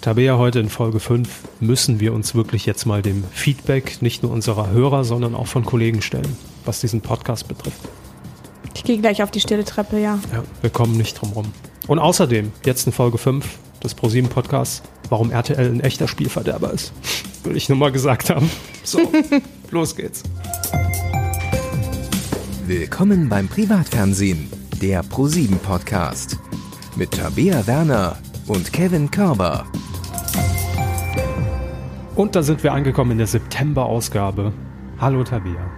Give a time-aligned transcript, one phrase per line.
[0.00, 1.28] Tabea, heute in Folge 5
[1.60, 5.66] müssen wir uns wirklich jetzt mal dem Feedback nicht nur unserer Hörer, sondern auch von
[5.66, 7.82] Kollegen stellen, was diesen Podcast betrifft.
[8.74, 10.18] Ich gehe gleich auf die stille Treppe, ja.
[10.32, 11.52] Ja, wir kommen nicht drum rum.
[11.86, 13.44] Und außerdem, jetzt in Folge 5
[13.84, 16.94] des ProSieben Podcasts, warum RTL ein echter Spielverderber ist.
[17.44, 18.50] Will ich nur mal gesagt haben.
[18.84, 19.00] So,
[19.70, 20.22] los geht's.
[22.66, 24.48] Willkommen beim Privatfernsehen,
[24.80, 26.38] der ProSieben Podcast.
[26.96, 29.66] Mit Tabea Werner und Kevin Körber.
[32.20, 34.52] Und da sind wir angekommen in der September-Ausgabe.
[35.00, 35.70] Hallo Tabea.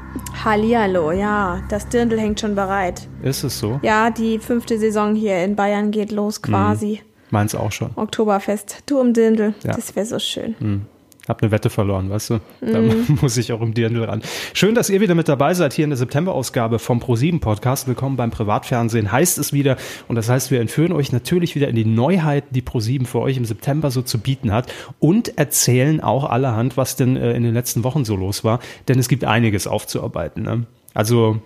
[0.44, 1.62] Hallihallo, ja.
[1.68, 3.06] Das Dirndl hängt schon bereit.
[3.22, 3.78] Ist es so?
[3.84, 7.00] Ja, die fünfte Saison hier in Bayern geht los quasi.
[7.30, 7.92] Meins auch schon.
[7.94, 8.82] Oktoberfest.
[8.86, 9.54] Du im Dirndl.
[9.62, 9.74] Ja.
[9.74, 10.56] Das wäre so schön.
[10.58, 10.86] Hm.
[11.28, 12.40] Hab eine Wette verloren, weißt du?
[12.60, 12.80] Da
[13.20, 14.22] muss ich auch im Dirndl ran.
[14.54, 17.86] Schön, dass ihr wieder mit dabei seid hier in der September-Ausgabe vom Pro7 Podcast.
[17.86, 19.12] Willkommen beim Privatfernsehen.
[19.12, 19.76] Heißt es wieder.
[20.08, 23.36] Und das heißt, wir entführen euch natürlich wieder in die Neuheiten, die Pro7 für euch
[23.36, 24.72] im September so zu bieten hat.
[24.98, 28.58] Und erzählen auch allerhand, was denn äh, in den letzten Wochen so los war.
[28.88, 30.42] Denn es gibt einiges aufzuarbeiten.
[30.42, 30.66] Ne?
[30.92, 31.40] Also,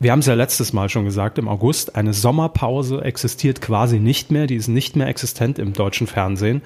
[0.00, 4.32] wir haben es ja letztes Mal schon gesagt, im August, eine Sommerpause existiert quasi nicht
[4.32, 6.60] mehr, die ist nicht mehr existent im deutschen Fernsehen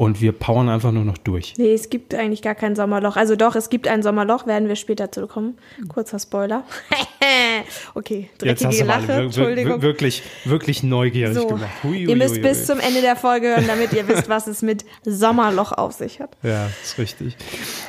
[0.00, 1.52] und wir powern einfach nur noch durch.
[1.58, 3.16] Nee, es gibt eigentlich gar kein Sommerloch.
[3.16, 5.58] Also doch, es gibt ein Sommerloch, werden wir später zu kommen.
[5.92, 6.64] Kurzer Spoiler.
[7.94, 9.82] okay, Jetzt dreckige hast du Lache, wir- wir- Entschuldigung.
[9.82, 11.68] wirklich, wirklich neugierig So, gemacht.
[11.82, 14.46] Hui, hui, ihr müsst hui, bis zum Ende der Folge hören, damit ihr wisst, was
[14.46, 16.30] es mit Sommerloch auf sich hat.
[16.42, 17.36] Ja, ist richtig.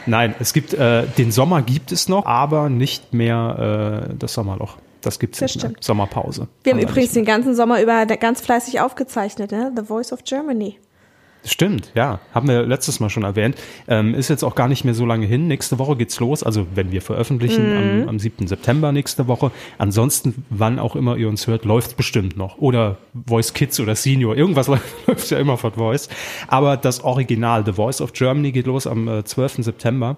[0.05, 4.75] Nein, es gibt, äh, den Sommer gibt es noch, aber nicht mehr äh, das Sommerloch.
[4.99, 5.47] Das gibt es mehr.
[5.47, 5.81] stimmt.
[5.81, 6.49] Sommerpause.
[6.63, 9.71] Wir haben übrigens den ganzen Sommer über ganz fleißig aufgezeichnet, ne?
[9.75, 10.77] The Voice of Germany.
[11.43, 12.19] Stimmt, ja.
[12.35, 13.55] Haben wir letztes Mal schon erwähnt.
[13.87, 15.47] Ähm, ist jetzt auch gar nicht mehr so lange hin.
[15.47, 16.43] Nächste Woche geht's los.
[16.43, 18.01] Also wenn wir veröffentlichen Mhm.
[18.03, 18.45] am, am 7.
[18.47, 19.51] September nächste Woche.
[19.79, 22.57] Ansonsten, wann auch immer ihr uns hört, läuft bestimmt noch.
[22.59, 24.35] Oder Voice Kids oder Senior.
[24.35, 24.67] Irgendwas
[25.07, 26.09] läuft ja immer von Voice.
[26.47, 29.63] Aber das Original, The Voice of Germany, geht los am äh, 12.
[29.63, 30.17] September.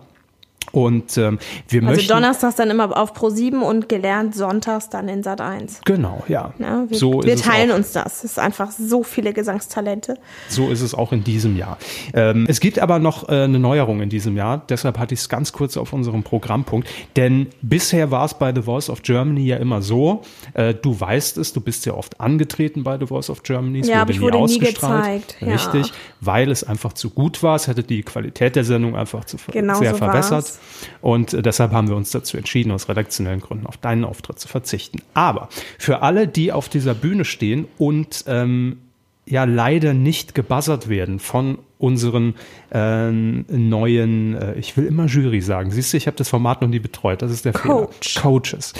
[0.73, 1.37] Und ähm,
[1.69, 2.07] wir Also möchten.
[2.13, 5.81] donnerstags dann immer auf Pro 7 und gelernt sonntags dann in Sat 1.
[5.85, 6.51] Genau, ja.
[6.57, 8.23] Ja, wir, so wir teilen uns das.
[8.23, 10.17] Es ist einfach so viele Gesangstalente.
[10.49, 11.77] So ist es auch in diesem Jahr.
[12.15, 14.63] Ähm, es gibt aber noch äh, eine Neuerung in diesem Jahr.
[14.67, 16.89] Deshalb hatte ich es ganz kurz auf unserem Programmpunkt.
[17.15, 20.23] Denn bisher war es bei The Voice of Germany ja immer so.
[20.55, 23.81] Äh, du weißt es, du bist ja oft angetreten bei The Voice of Germany.
[23.81, 25.53] Es Ja, aber ich wurde nie gezeigt, ja.
[25.53, 27.55] Richtig, weil es einfach zu gut war.
[27.57, 30.31] Es hätte die Qualität der Sendung einfach zu Genau sehr so verwässert.
[30.31, 30.59] war's.
[31.01, 34.47] Und äh, deshalb haben wir uns dazu entschieden, aus redaktionellen Gründen auf deinen Auftritt zu
[34.47, 35.01] verzichten.
[35.13, 38.77] Aber für alle, die auf dieser Bühne stehen und ähm,
[39.25, 42.35] ja leider nicht gebuzzert werden von unseren
[42.71, 45.71] ähm, neuen, äh, ich will immer Jury sagen.
[45.71, 47.21] Siehst du, ich habe das Format noch nie betreut.
[47.21, 48.13] Das ist der Coach.
[48.13, 48.23] Fehler.
[48.23, 48.73] Coaches.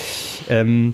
[0.49, 0.93] Ähm,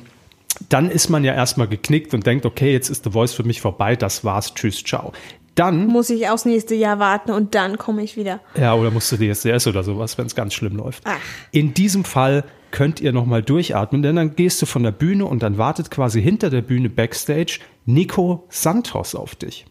[0.68, 3.62] dann ist man ja erstmal geknickt und denkt, okay, jetzt ist The Voice für mich
[3.62, 5.14] vorbei, das war's, tschüss, ciao.
[5.60, 8.40] Dann Muss ich aufs nächste Jahr warten und dann komme ich wieder.
[8.56, 11.04] ja, oder musst du DSDS oder sowas, wenn es ganz schlimm läuft.
[11.06, 11.20] Ach.
[11.52, 15.44] In diesem Fall könnt ihr nochmal durchatmen, denn dann gehst du von der Bühne und
[15.44, 19.66] dann wartet quasi hinter der Bühne Backstage Nico Santos auf dich.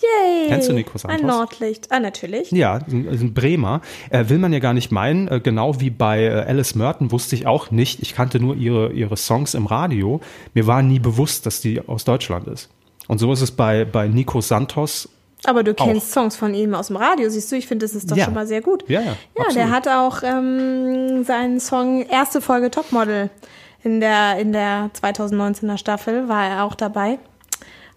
[0.00, 0.48] Yay!
[0.48, 1.20] Kennst du Nico Santos?
[1.20, 1.92] Ein Nordlicht.
[1.92, 2.50] Ah, natürlich.
[2.50, 3.82] Ja, ein, Bremer.
[4.08, 5.28] Äh, will man ja gar nicht meinen.
[5.28, 8.00] Äh, genau wie bei äh, Alice Merton wusste ich auch nicht.
[8.00, 10.20] Ich kannte nur ihre, ihre Songs im Radio.
[10.54, 12.70] Mir war nie bewusst, dass die aus Deutschland ist.
[13.06, 15.08] Und so ist es bei, bei Nico Santos
[15.44, 17.56] Aber du kennst Songs von ihm aus dem Radio, siehst du?
[17.56, 18.24] Ich finde, das ist doch Ja.
[18.26, 18.84] schon mal sehr gut.
[18.88, 19.56] Ja, ja, Ja, absolut.
[19.56, 23.30] der hat auch ähm, seinen Song erste Folge Topmodel
[23.82, 27.18] in der, in der 2019er Staffel, war er auch dabei.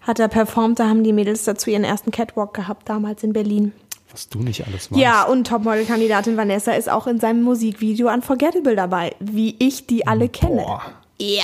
[0.00, 3.72] Hat er performt, da haben die Mädels dazu ihren ersten Catwalk gehabt, damals in Berlin.
[4.10, 5.00] was du nicht alles weißt.
[5.00, 10.28] Ja, und Topmodel-Kandidatin Vanessa ist auch in seinem Musikvideo Unforgettable dabei, wie ich die alle
[10.28, 10.62] kenne.
[10.62, 10.82] Boah.
[11.18, 11.42] Ja.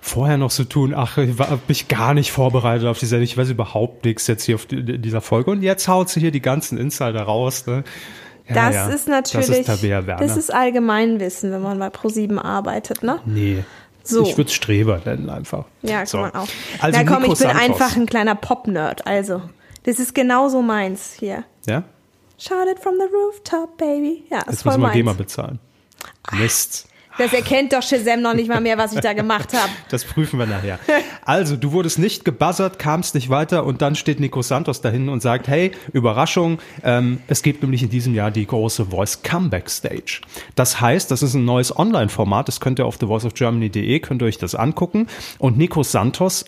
[0.00, 3.24] Vorher noch so tun, ach, ich war hab mich gar nicht vorbereitet auf die Sendung,
[3.24, 5.50] ich weiß überhaupt nichts jetzt hier auf die, in dieser Folge.
[5.50, 7.66] Und jetzt haut sie hier die ganzen Insider raus.
[7.66, 7.84] Ne?
[8.48, 10.26] Ja, Das ja, ist natürlich, Das ist Tabea Werner.
[10.26, 13.20] das ist Allgemeinwissen, wenn man bei ProSieben arbeitet, ne?
[13.26, 13.64] nee.
[14.02, 14.22] So.
[14.24, 15.66] Ich würde Streber nennen einfach.
[15.82, 16.18] Ja, kann So.
[16.18, 16.48] man auch.
[16.80, 17.60] Also Na komm, Nico ich bin Santos.
[17.62, 19.42] einfach ein kleiner Pop-Nerd, also.
[19.84, 21.44] Das ist genauso meins hier.
[21.66, 21.84] Ja?
[22.38, 24.24] Shout it from the rooftop, baby.
[24.30, 24.94] Ja, ist Jetzt voll wir meins.
[24.94, 25.58] GEMA bezahlen.
[26.32, 26.88] Mist.
[27.20, 29.68] Das erkennt doch Shazam noch nicht mal mehr, was ich da gemacht habe.
[29.90, 30.78] Das prüfen wir nachher.
[31.22, 35.20] Also, du wurdest nicht gebuzzert, kamst nicht weiter und dann steht Nico Santos dahin und
[35.20, 40.22] sagt, hey, Überraschung, ähm, es gibt nämlich in diesem Jahr die große Voice Comeback Stage.
[40.54, 44.38] Das heißt, das ist ein neues Online-Format, das könnt ihr auf thevoiceofgermany.de, könnt ihr euch
[44.38, 45.06] das angucken
[45.38, 46.46] und Nico Santos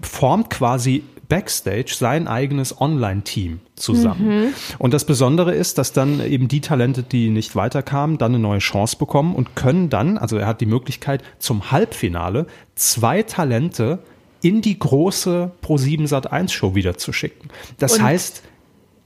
[0.00, 4.54] formt quasi Backstage sein eigenes Online-Team zusammen.
[4.78, 8.58] Und das Besondere ist, dass dann eben die Talente, die nicht weiterkamen, dann eine neue
[8.58, 13.98] Chance bekommen und können dann, also er hat die Möglichkeit, zum Halbfinale zwei Talente
[14.42, 17.48] in die große Pro7 Sat 1 Show wieder zu schicken.
[17.78, 18.42] Das Und heißt,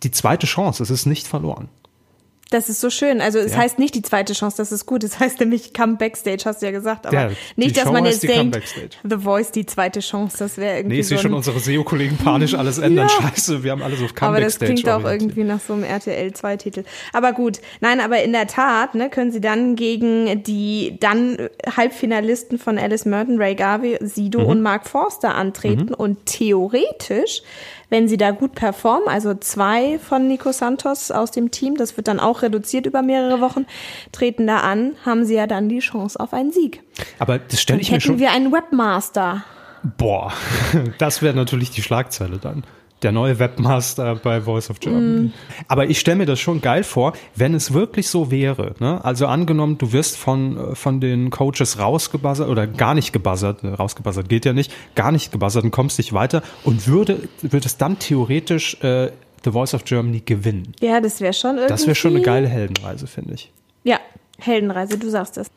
[0.02, 1.68] die zweite Chance, es ist nicht verloren.
[2.50, 3.20] Das ist so schön.
[3.20, 3.58] Also es Ja.
[3.58, 5.04] heißt nicht die zweite Chance, das ist gut.
[5.04, 7.06] Es heißt nämlich Come Backstage, hast du ja gesagt.
[7.06, 8.58] Aber Ja, nicht, dass Show man jetzt denkt.
[9.08, 12.16] The Voice die zweite Chance, das wäre irgendwie Nee, ich so sehe schon unsere SEO-Kollegen
[12.16, 13.08] panisch alles ändern.
[13.08, 13.22] Ja.
[13.30, 15.84] Scheiße, wir haben alles auf Come aber das Backstage klingt auch irgendwie nach so einem
[15.84, 16.82] RTL 2 Titel.
[17.12, 21.36] Aber gut, nein, aber in der Tat, ne, können sie dann gegen die dann
[21.76, 24.46] Halbfinalisten von Alice Merton, Ray Garvey, Sido Mhm.
[24.46, 27.42] und Mark Forster antreten und theoretisch
[27.90, 32.08] wenn sie da gut performen, also zwei von Nico Santos aus dem Team, das wird
[32.08, 33.66] dann auch reduziert über mehrere Wochen,
[34.12, 36.82] treten da an, haben sie ja dann die Chance auf einen Sieg.
[37.18, 38.18] Aber das stelle ich mir hätten schon.
[38.18, 39.44] wir einen Webmaster.
[39.98, 40.32] Boah,
[40.98, 42.64] das wäre natürlich die Schlagzeile dann.
[43.02, 45.28] Der neue Webmaster bei Voice of Germany.
[45.28, 45.32] Mm.
[45.68, 48.74] Aber ich stelle mir das schon geil vor, wenn es wirklich so wäre.
[48.78, 49.02] Ne?
[49.04, 53.74] Also angenommen, du wirst von, äh, von den Coaches rausgebuzzert oder gar nicht gebuzzert, ne,
[53.74, 57.76] rausgebuzzert geht ja nicht, gar nicht gebuzzert und kommst nicht weiter und würde, würde es
[57.78, 59.10] dann theoretisch äh,
[59.44, 60.74] The Voice of Germany gewinnen.
[60.80, 61.68] Ja, das wäre schon irgendwie.
[61.68, 63.50] Das wäre schon eine geile Heldenreise, finde ich.
[63.84, 63.98] Ja,
[64.38, 65.50] Heldenreise, du sagst es.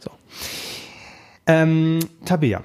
[1.45, 2.63] Ähm, Tabea.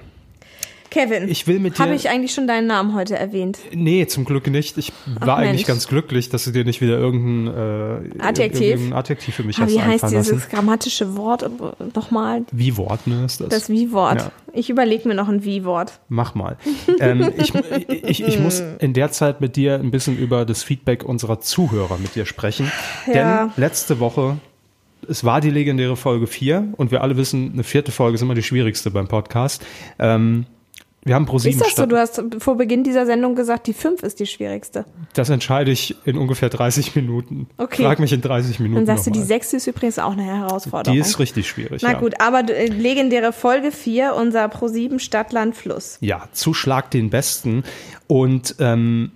[0.89, 3.59] Kevin, Ich will mit habe dir- ich eigentlich schon deinen Namen heute erwähnt?
[3.73, 4.77] Nee, zum Glück nicht.
[4.77, 5.49] Ich war Mensch.
[5.49, 8.61] eigentlich ganz glücklich, dass du dir nicht wieder irgendein äh, Adjektiv?
[8.61, 10.47] irgendein Adjektiv für mich Aber hast wie heißt dieses lassen.
[10.49, 11.49] grammatische Wort äh,
[11.95, 12.43] nochmal?
[12.51, 13.49] Wie-Wort, ne, ist das?
[13.49, 14.21] Das Wie-Wort.
[14.21, 14.31] Ja.
[14.53, 15.99] Ich überlege mir noch ein Wie-Wort.
[16.09, 16.57] Mach mal.
[16.99, 17.53] ähm, ich,
[17.87, 21.97] ich, ich muss in der Zeit mit dir ein bisschen über das Feedback unserer Zuhörer
[21.99, 22.71] mit dir sprechen.
[23.05, 23.13] Ja.
[23.45, 24.37] Denn letzte Woche,
[25.07, 28.33] es war die legendäre Folge 4 und wir alle wissen, eine vierte Folge ist immer
[28.35, 29.63] die schwierigste beim Podcast.
[29.99, 30.45] Ähm,
[31.03, 31.85] wir haben pro Ist das so?
[31.85, 34.85] Du hast vor Beginn dieser Sendung gesagt, die 5 ist die schwierigste.
[35.13, 37.47] Das entscheide ich in ungefähr 30 Minuten.
[37.57, 37.83] Okay.
[37.83, 38.85] Frag mich in 30 Minuten.
[38.85, 39.39] Dann sagst du, die nochmal.
[39.39, 40.93] 6 ist übrigens auch eine Herausforderung.
[40.93, 41.81] Die ist richtig schwierig.
[41.81, 41.99] Na ja.
[41.99, 45.97] gut, aber äh, legendäre Folge 4, unser Pro7 Stadtland Fluss.
[46.01, 47.63] Ja, Zuschlag den Besten.
[48.07, 49.11] Und ähm,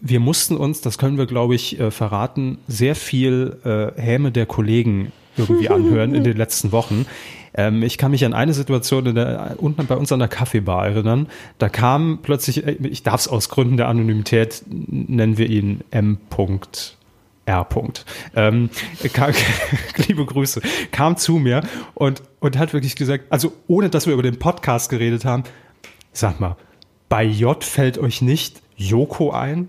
[0.00, 4.46] wir mussten uns, das können wir, glaube ich, äh, verraten, sehr viel äh, Häme der
[4.46, 7.04] Kollegen irgendwie anhören in den letzten Wochen.
[7.54, 11.28] Ähm, ich kann mich an eine Situation der, unten bei uns an der Kaffeebar erinnern.
[11.58, 16.18] Da kam plötzlich, äh, ich darf es aus Gründen der Anonymität, nennen wir ihn M.
[17.46, 17.66] R.
[18.36, 18.70] Ähm,
[19.12, 19.32] kam,
[20.08, 20.60] liebe Grüße,
[20.92, 21.62] kam zu mir
[21.94, 25.44] und, und hat wirklich gesagt, also ohne dass wir über den Podcast geredet haben,
[26.12, 26.56] sag mal,
[27.08, 29.68] bei J fällt euch nicht Joko ein?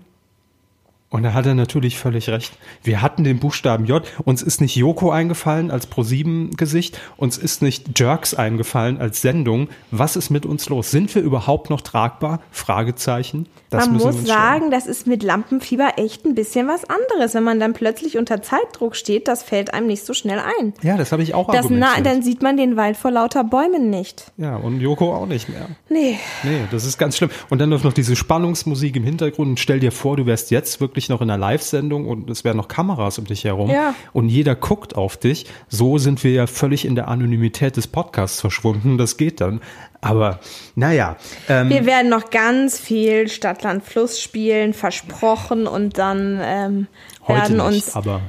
[1.12, 2.52] Und da hat er natürlich völlig recht.
[2.82, 4.02] Wir hatten den Buchstaben J.
[4.24, 6.98] Uns ist nicht Joko eingefallen als Pro7-Gesicht.
[7.18, 9.68] Uns ist nicht Jerks eingefallen als Sendung.
[9.90, 10.90] Was ist mit uns los?
[10.90, 12.40] Sind wir überhaupt noch tragbar?
[12.50, 13.46] Fragezeichen.
[13.68, 17.34] Das man muss sagen, das ist mit Lampenfieber echt ein bisschen was anderes.
[17.34, 20.72] Wenn man dann plötzlich unter Zeitdruck steht, das fällt einem nicht so schnell ein.
[20.82, 23.90] Ja, das habe ich auch Das na, dann sieht man den Wald vor lauter Bäumen
[23.90, 24.32] nicht.
[24.36, 25.68] ja, und Joko auch nicht mehr.
[25.88, 26.18] Nee.
[26.42, 27.30] Nee, das ist ganz schlimm.
[27.50, 29.48] Und dann läuft noch diese Spannungsmusik im Hintergrund.
[29.50, 32.56] Und stell dir vor, du wärst jetzt wirklich noch in einer Live-Sendung und es wären
[32.56, 33.70] noch Kameras um dich herum.
[33.70, 33.94] Ja.
[34.12, 35.46] Und jeder guckt auf dich.
[35.68, 38.98] So sind wir ja völlig in der Anonymität des Podcasts verschwunden.
[38.98, 39.60] Das geht dann.
[40.00, 40.40] Aber
[40.74, 41.16] naja,
[41.48, 45.66] ähm, Wir werden noch ganz viel Stadtland Fluss spielen, versprochen.
[45.66, 46.86] Und dann ähm,
[47.26, 48.20] werden nicht, uns aber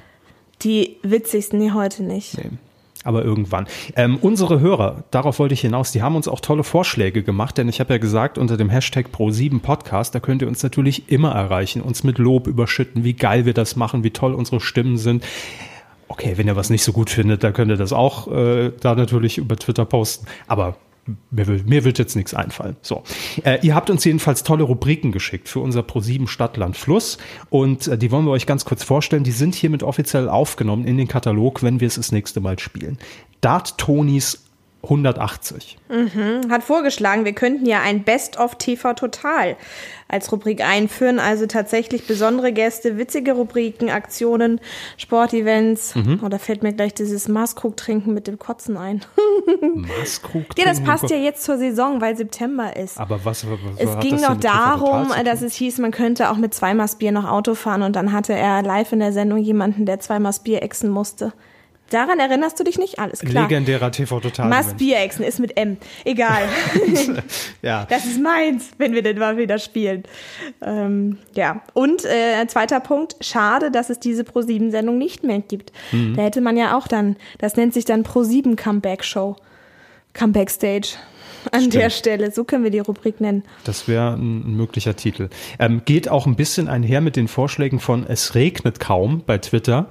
[0.61, 2.37] die witzigsten, nee, heute nicht.
[2.37, 2.51] Nee.
[3.03, 3.67] Aber irgendwann.
[3.95, 7.67] Ähm, unsere Hörer, darauf wollte ich hinaus, die haben uns auch tolle Vorschläge gemacht, denn
[7.67, 11.81] ich habe ja gesagt, unter dem Hashtag Pro7Podcast, da könnt ihr uns natürlich immer erreichen,
[11.81, 15.23] uns mit Lob überschütten, wie geil wir das machen, wie toll unsere Stimmen sind.
[16.07, 18.95] Okay, wenn ihr was nicht so gut findet, dann könnt ihr das auch äh, da
[18.95, 20.27] natürlich über Twitter posten.
[20.47, 20.77] Aber
[21.31, 22.75] mir, mir wird jetzt nichts einfallen.
[22.81, 23.03] So,
[23.43, 27.17] äh, ihr habt uns jedenfalls tolle Rubriken geschickt für unser Pro7 Stadtland Fluss
[27.49, 29.23] und äh, die wollen wir euch ganz kurz vorstellen.
[29.23, 32.97] Die sind hiermit offiziell aufgenommen in den Katalog, wenn wir es das nächste Mal spielen.
[33.41, 34.42] Dart Tonys
[34.83, 35.77] 180.
[36.49, 39.55] Hat vorgeschlagen, wir könnten ja ein Best of TV Total
[40.09, 41.19] als Rubrik einführen.
[41.19, 44.59] Also tatsächlich besondere Gäste, witzige Rubriken, Aktionen,
[44.97, 45.95] Sportevents.
[45.95, 46.19] Mhm.
[46.21, 49.01] Oder fällt mir gleich dieses Maßkrug trinken mit dem Kotzen ein.
[49.61, 50.45] Maßkrug.
[50.57, 52.99] Ja, das passt ja jetzt zur Saison, weil September ist.
[52.99, 56.83] Aber was, was Es ging noch darum, dass es hieß, man könnte auch mit zweimal
[56.99, 60.33] Bier noch Auto fahren und dann hatte er live in der Sendung jemanden, der zweimal
[60.43, 61.31] Bier exen musste.
[61.93, 62.97] Daran erinnerst du dich nicht?
[62.97, 63.43] Alles klar.
[63.43, 64.49] Legendärer TV Total.
[64.49, 65.77] Must Bier exen ist mit M.
[66.05, 66.43] Egal.
[67.61, 67.85] Ja.
[67.89, 70.03] Das ist meins, wenn wir den mal wieder spielen.
[70.61, 71.61] Ähm, ja.
[71.73, 75.71] Und äh, zweiter Punkt, schade, dass es diese Pro7-Sendung nicht mehr gibt.
[75.91, 76.15] Mhm.
[76.15, 79.37] Da hätte man ja auch dann, das nennt sich dann Pro7 Comeback Show.
[80.13, 80.95] Comeback Stage.
[81.51, 82.31] An der Stelle.
[82.31, 83.43] So können wir die Rubrik nennen.
[83.63, 85.29] Das wäre ein, ein möglicher Titel.
[85.59, 89.87] Ähm, geht auch ein bisschen einher mit den Vorschlägen von Es regnet kaum bei Twitter.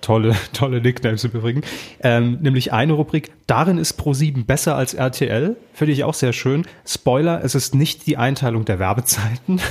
[0.00, 1.62] Tolle, tolle Nicknames im Übrigen.
[2.00, 5.56] Ähm, nämlich eine Rubrik, darin ist Pro7 besser als RTL.
[5.72, 6.66] Finde ich auch sehr schön.
[6.86, 9.60] Spoiler, es ist nicht die Einteilung der Werbezeiten.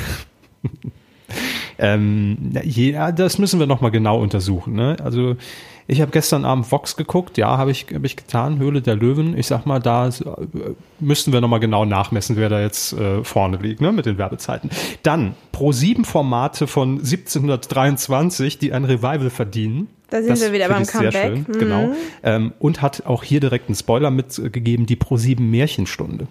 [1.81, 4.73] Ähm, ja, das müssen wir nochmal genau untersuchen.
[4.73, 4.97] Ne?
[5.01, 5.37] Also
[5.87, 9.35] ich habe gestern Abend Vox geguckt, ja, habe ich, hab ich getan, Höhle der Löwen.
[9.37, 10.11] Ich sag mal, da äh,
[10.99, 14.69] müssten wir nochmal genau nachmessen, wer da jetzt äh, vorne liegt, ne, mit den Werbezeiten.
[15.03, 19.87] Dann Pro 7 Formate von 1723, die ein Revival verdienen.
[20.09, 21.13] Da sind Das wir wieder beim Comeback.
[21.13, 21.59] schön, Mhm.
[21.59, 21.89] Genau.
[22.23, 26.27] Ähm, und hat auch hier direkt einen Spoiler mitgegeben, die Pro 7 Märchenstunde.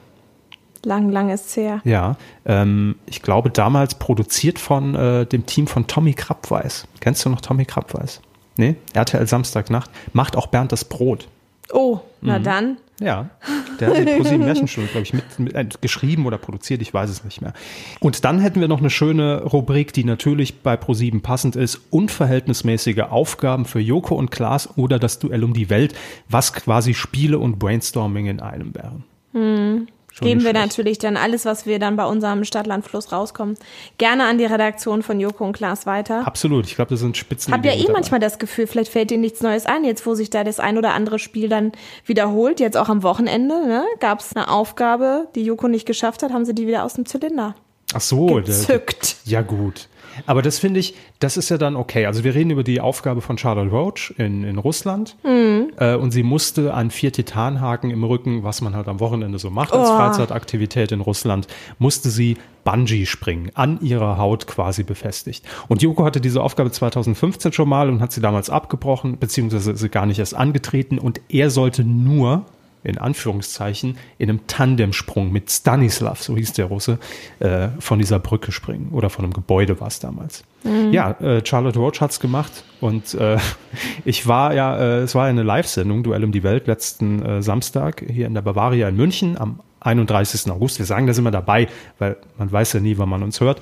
[0.84, 1.80] Lang, lang ist's her.
[1.84, 2.16] Ja,
[2.46, 6.86] ähm, ich glaube damals produziert von äh, dem Team von Tommy Krabweis.
[7.00, 8.20] Kennst du noch Tommy Krabweis?
[8.56, 9.90] Nee, RTL Samstagnacht.
[10.12, 11.28] Macht auch Bernd das Brot.
[11.72, 12.00] Oh, Mhm.
[12.28, 12.76] na dann.
[13.00, 13.30] Ja,
[13.78, 17.08] der hat die ProSieben Märchenstunde, glaube ich, mit, mit, äh, geschrieben oder produziert, ich weiß
[17.10, 17.52] es nicht mehr.
[18.00, 23.02] Und dann hätten wir noch eine schöne Rubrik, die natürlich bei ProSieben passend ist, unverhältnismäßige
[23.10, 25.94] Aufgaben für Joko und Klaas oder das Duell um die Welt,
[26.28, 29.04] was quasi Spiele und Brainstorming in einem wären.
[29.32, 30.66] Schon Geben wir schlecht.
[30.66, 33.56] natürlich dann alles, was wir dann bei unserem Stadtlandfluss rauskommen,
[33.98, 36.26] gerne an die Redaktion von Joko und Klaas weiter.
[36.26, 37.54] Absolut, ich glaube, das sind Spitzen.
[37.54, 40.28] Hab ja eh manchmal das Gefühl, vielleicht fällt dir nichts Neues ein, jetzt wo sich
[40.28, 41.72] da das ein oder andere Spiel dann
[42.04, 46.32] wiederholt, jetzt auch am Wochenende, ne, gab es eine Aufgabe, die Joko nicht geschafft hat,
[46.32, 47.54] haben sie die wieder aus dem Zylinder
[47.94, 49.16] Ach so, der, gezückt.
[49.24, 49.88] Ja, gut.
[50.26, 52.06] Aber das finde ich, das ist ja dann okay.
[52.06, 55.16] Also wir reden über die Aufgabe von Charlotte Roach in, in Russland.
[55.24, 55.72] Mhm.
[55.78, 59.50] Äh, und sie musste an vier Titanhaken im Rücken, was man halt am Wochenende so
[59.50, 59.96] macht als Oh.
[59.96, 61.46] Freizeitaktivität in Russland,
[61.78, 65.44] musste sie Bungee springen, an ihrer Haut quasi befestigt.
[65.68, 69.88] Und Joko hatte diese Aufgabe 2015 schon mal und hat sie damals abgebrochen, beziehungsweise sie
[69.88, 70.98] gar nicht erst angetreten.
[70.98, 72.44] Und er sollte nur
[72.84, 76.98] in Anführungszeichen, in einem Tandemsprung mit Stanislav, so hieß der Russe,
[77.40, 78.90] äh, von dieser Brücke springen.
[78.92, 80.44] Oder von einem Gebäude war es damals.
[80.90, 83.38] Ja, äh, Charlotte Roach hat's gemacht und äh,
[84.04, 88.04] ich war ja, äh, es war eine Live-Sendung, Duell um die Welt, letzten äh, Samstag
[88.08, 90.50] hier in der Bavaria in München am 31.
[90.50, 90.78] August.
[90.78, 91.68] Wir sagen das immer dabei,
[91.98, 93.60] weil man weiß ja nie, wann man uns hört.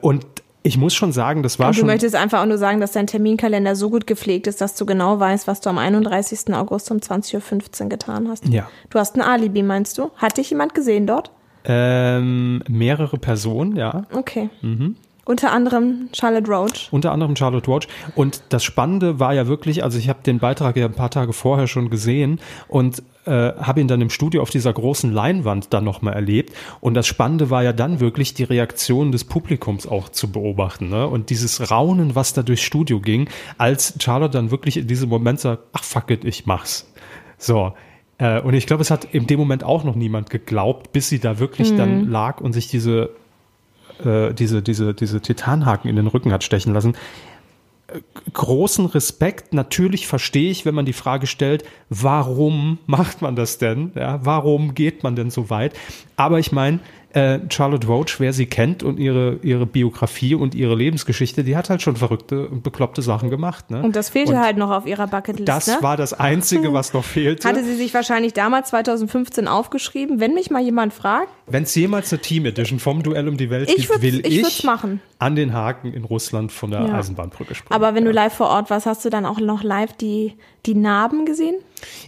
[0.00, 0.24] Und
[0.62, 1.86] ich muss schon sagen, das war Und du schon.
[1.86, 5.18] möchtest einfach auch nur sagen, dass dein Terminkalender so gut gepflegt ist, dass du genau
[5.18, 6.52] weißt, was du am 31.
[6.54, 8.46] August um 20.15 Uhr getan hast.
[8.48, 8.68] Ja.
[8.90, 10.10] Du hast ein Alibi, meinst du?
[10.16, 11.30] Hat dich jemand gesehen dort?
[11.64, 14.04] Ähm, mehrere Personen, ja.
[14.12, 14.50] Okay.
[14.62, 14.96] Mhm.
[15.24, 16.88] Unter anderem Charlotte Roach.
[16.90, 17.88] Unter anderem Charlotte Roach.
[18.14, 21.32] Und das Spannende war ja wirklich, also ich habe den Beitrag ja ein paar Tage
[21.32, 25.84] vorher schon gesehen und äh, habe ihn dann im Studio auf dieser großen Leinwand dann
[25.84, 26.54] nochmal erlebt.
[26.80, 30.88] Und das Spannende war ja dann wirklich die Reaktion des Publikums auch zu beobachten.
[30.88, 31.06] Ne?
[31.06, 35.40] Und dieses Raunen, was da durchs Studio ging, als Charlotte dann wirklich in diesem Moment
[35.40, 36.90] sagt, ach fuck it, ich mach's.
[37.36, 37.74] So.
[38.18, 41.20] Äh, und ich glaube, es hat in dem Moment auch noch niemand geglaubt, bis sie
[41.20, 43.10] da wirklich dann lag und sich diese
[44.04, 46.94] äh, diese, diese, diese Titanhaken in den Rücken hat stechen lassen.
[47.88, 48.00] Äh,
[48.32, 49.52] Großen Respekt.
[49.52, 53.92] Natürlich verstehe ich, wenn man die Frage stellt, warum macht man das denn?
[53.94, 55.74] Ja, warum geht man denn so weit?
[56.16, 56.80] Aber ich meine,
[57.12, 61.68] äh, Charlotte Roach, wer sie kennt und ihre, ihre Biografie und ihre Lebensgeschichte, die hat
[61.70, 63.70] halt schon verrückte und bekloppte Sachen gemacht.
[63.70, 63.82] Ne?
[63.82, 65.48] Und das fehlte Und halt noch auf ihrer Bucketlist.
[65.48, 65.78] Das ne?
[65.80, 67.48] war das Einzige, was noch fehlte.
[67.48, 70.20] Hatte sie sich wahrscheinlich damals 2015 aufgeschrieben.
[70.20, 73.50] Wenn mich mal jemand fragt, Wenn es jemals eine Team Edition vom Duell um die
[73.50, 75.00] Welt Ich gibt, will ich ich, machen.
[75.18, 76.94] an den Haken in Russland von der Ja.
[76.98, 77.74] Eisenbahnbrücke springen.
[77.74, 80.34] aber wenn du live vor Ort warst, hast du dann auch noch live die,
[80.66, 81.56] die Narben gesehen?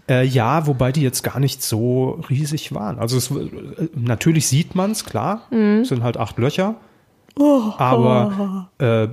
[0.09, 2.99] Äh, ja, wobei die jetzt gar nicht so riesig waren.
[2.99, 5.43] Also es, äh, natürlich sieht man es, klar.
[5.51, 5.81] Mhm.
[5.83, 6.77] Es sind halt acht Löcher.
[7.39, 7.73] Oh.
[7.79, 9.09] aber äh,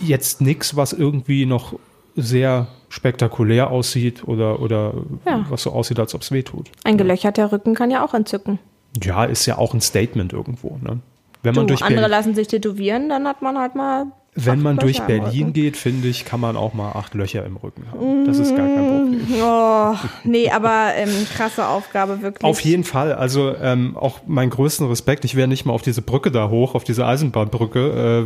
[0.00, 1.74] jetzt nichts, was irgendwie noch
[2.14, 4.94] sehr spektakulär aussieht oder, oder
[5.26, 5.44] Ja.
[5.48, 6.70] was so aussieht, als ob es weh tut.
[6.84, 8.60] Ein gelöcherter Rücken kann ja auch entzücken.
[9.02, 10.78] Ja, ist ja auch ein Statement irgendwo.
[10.82, 11.00] Ne?
[11.42, 14.06] Wenn man Du, durch andere Berlin, lassen sich tätowieren, dann hat man halt mal.
[14.44, 17.84] Wenn man durch Berlin geht, finde ich, kann man auch mal acht Löcher im Rücken
[17.90, 18.24] haben.
[18.24, 19.20] Das ist gar kein Problem.
[19.42, 22.44] Oh, nee, aber ähm, krasse Aufgabe, wirklich.
[22.44, 23.14] Auf jeden Fall.
[23.14, 25.24] Also ähm, auch meinen größten Respekt.
[25.24, 28.24] Ich wäre nicht mal auf diese Brücke da hoch, auf diese Eisenbahnbrücke,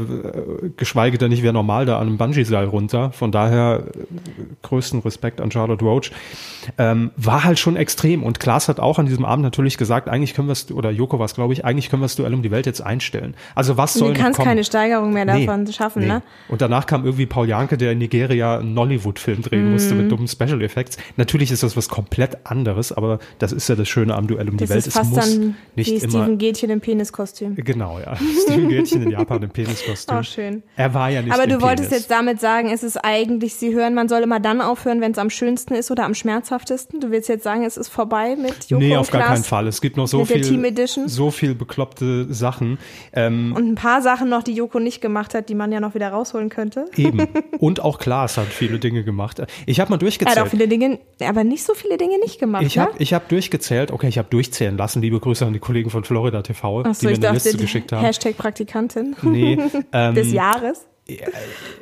[0.64, 3.12] äh, geschweige denn ich wäre normal da an einem Bungee-Seil runter.
[3.12, 4.02] Von daher äh,
[4.62, 6.12] größten Respekt an Charlotte Roach.
[6.78, 8.22] Ähm, war halt schon extrem.
[8.22, 11.18] Und Klaas hat auch an diesem Abend natürlich gesagt, eigentlich können wir es, oder Joko
[11.18, 13.34] war es, glaube ich, eigentlich können wir das Duell um die Welt jetzt einstellen.
[13.54, 14.48] Also was soll du noch kannst kommen?
[14.48, 15.66] keine Steigerung mehr Nee, davon
[16.06, 16.14] schaffen, nee.
[16.14, 16.22] ne?
[16.48, 19.72] Und danach kam irgendwie Paul Janke, der in Nigeria einen Nollywood-Film drehen Mhm.
[19.72, 20.96] musste mit dummen Special Effects.
[21.16, 24.56] Natürlich ist das was komplett anderes, aber das ist ja das Schöne am Duell um
[24.56, 24.86] die Das Welt.
[24.86, 26.08] ist fast es muss dann nicht wie immer.
[26.10, 27.54] Steven Gätchen im Peniskostüm.
[27.56, 28.16] Genau, ja.
[28.42, 30.16] Steven Gätchen in Japan im Peniskostüm.
[30.18, 30.62] Oh, schön.
[30.76, 32.02] Er war ja nicht Aber du wolltest Penis.
[32.04, 35.18] jetzt damit sagen, es ist eigentlich, sie hören, man soll immer dann aufhören, wenn es
[35.18, 37.00] am schönsten ist oder am schmerzhaftesten.
[37.00, 39.66] Du willst jetzt sagen, es ist vorbei mit Joko Nee, auf gar keinen Fall.
[39.66, 40.42] Es gibt noch so viel,
[41.06, 42.78] so viel bekloppte Sachen.
[43.12, 45.94] Ähm, und ein paar Sachen noch, die Joko nicht gemacht hat, die man ja noch
[45.94, 46.86] wieder rausholen könnte.
[46.96, 47.28] eben.
[47.58, 49.42] Und auch Klaas hat viele Dinge gemacht.
[49.66, 50.38] Ich habe mal Er durchgezählt.
[50.38, 52.82] hat auch viele Dinge, aber nicht so viele Dinge nicht gemacht, Ich ne?
[52.82, 55.02] habe ich hab durchgezählt, okay, ich habe durchzählen lassen.
[55.02, 57.92] Liebe Grüße an die Kollegen von Florida TV, Achso, die mir ich eine Liste geschickt
[57.92, 58.02] haben.
[58.04, 59.58] Hashtag Praktikantin Nee,
[59.92, 60.86] ähm, des Jahres.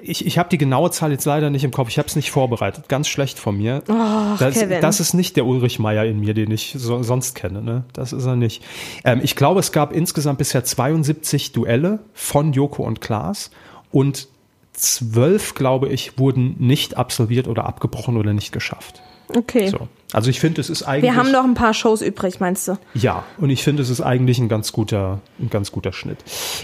[0.02, 1.88] Ich, ich habe die genaue Zahl jetzt leider nicht im Kopf.
[1.90, 2.88] Ich habe es nicht vorbereitet.
[2.88, 3.83] Ganz schlecht von mir.
[3.88, 7.61] Oh, das, das ist nicht der Ulrich Meier in mir, den ich so, sonst kenne.
[7.62, 7.85] Ne?
[7.92, 8.62] Das ist er nicht.
[9.04, 13.50] Ähm, ich glaube, es gab insgesamt bisher 72 Duelle von Joko und Klaas
[13.90, 14.28] und
[14.73, 19.02] zwölf, glaube ich, wurden nicht absolviert oder abgebrochen oder nicht geschafft.
[19.37, 19.68] Okay.
[19.68, 19.88] So.
[20.12, 21.12] Also ich finde, es ist eigentlich.
[21.12, 22.78] Wir haben noch ein paar Shows übrig, meinst du?
[22.94, 26.18] Ja, und ich finde, es ist eigentlich ein ganz guter, ein ganz guter Schnitt.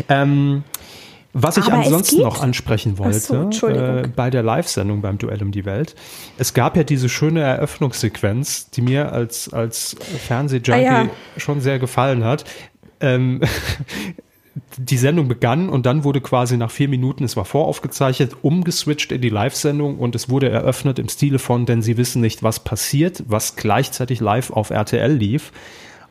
[0.09, 0.65] Ähm,
[1.33, 5.53] was ich Aber ansonsten noch ansprechen wollte, so, äh, bei der Live-Sendung beim Duell um
[5.53, 5.95] die Welt,
[6.39, 11.09] es gab ja diese schöne Eröffnungssequenz, die mir als, als Fernsehjunkie Ah, ja.
[11.37, 12.47] schon sehr gefallen hat.
[13.01, 13.43] Ähm,
[14.79, 19.21] die Sendung begann und dann wurde quasi nach vier Minuten, es war voraufgezeichnet, umgeswitcht in
[19.21, 23.23] die Live-Sendung und es wurde eröffnet im Stile von, denn sie wissen nicht, was passiert,
[23.27, 25.53] was gleichzeitig live auf RTL lief.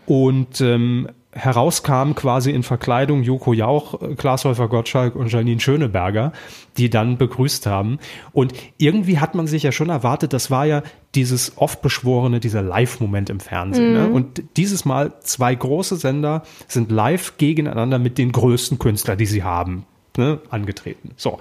[0.05, 6.31] Und ähm, herauskam quasi in Verkleidung Joko Jauch, äh, Klaas Häufer Gottschalk und Janine Schöneberger,
[6.77, 7.99] die dann begrüßt haben.
[8.31, 10.81] Und irgendwie hat man sich ja schon erwartet, das war ja
[11.13, 13.93] dieses oft beschworene, dieser Live-Moment im Fernsehen.
[13.93, 14.09] Ne?
[14.09, 19.43] Und dieses Mal zwei große Sender sind live gegeneinander mit den größten Künstlern, die sie
[19.43, 19.85] haben,
[20.17, 21.11] ne, angetreten.
[21.17, 21.39] So.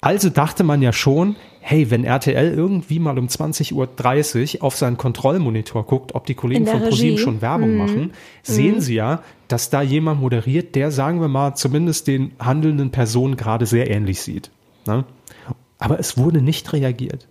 [0.00, 3.74] Also dachte man ja schon, hey, wenn RTL irgendwie mal um 20.30
[4.56, 8.12] Uhr auf seinen Kontrollmonitor guckt, ob die Kollegen von ProSieben schon Werbung machen,
[8.42, 13.36] sehen sie ja, dass da jemand moderiert, der, sagen wir mal, zumindest den handelnden Personen
[13.36, 14.50] gerade sehr ähnlich sieht.
[14.86, 15.04] Ne?
[15.78, 17.26] Aber es wurde nicht reagiert.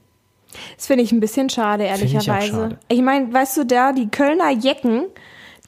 [0.76, 2.48] Das finde ich ein bisschen schade, ich ehrlicherweise.
[2.48, 2.80] schade.
[2.88, 5.06] Ich, meine, weißt du, da, die Kölner Jecken,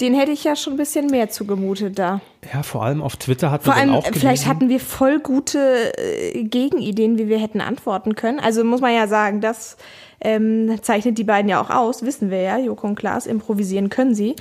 [0.01, 2.22] den hätte ich ja schon ein bisschen mehr zugemutet da.
[2.53, 5.98] Ja, vor allem auf Twitter hat man allem, auch vielleicht gelesen, hatten wir voll gute
[5.98, 8.39] äh, Gegenideen, wie wir hätten antworten können.
[8.39, 9.77] Also muss man ja sagen, das
[10.22, 14.15] ähm, zeichnet die beiden ja auch aus, wissen wir ja, Joko und Klaas, improvisieren können
[14.15, 14.36] sie.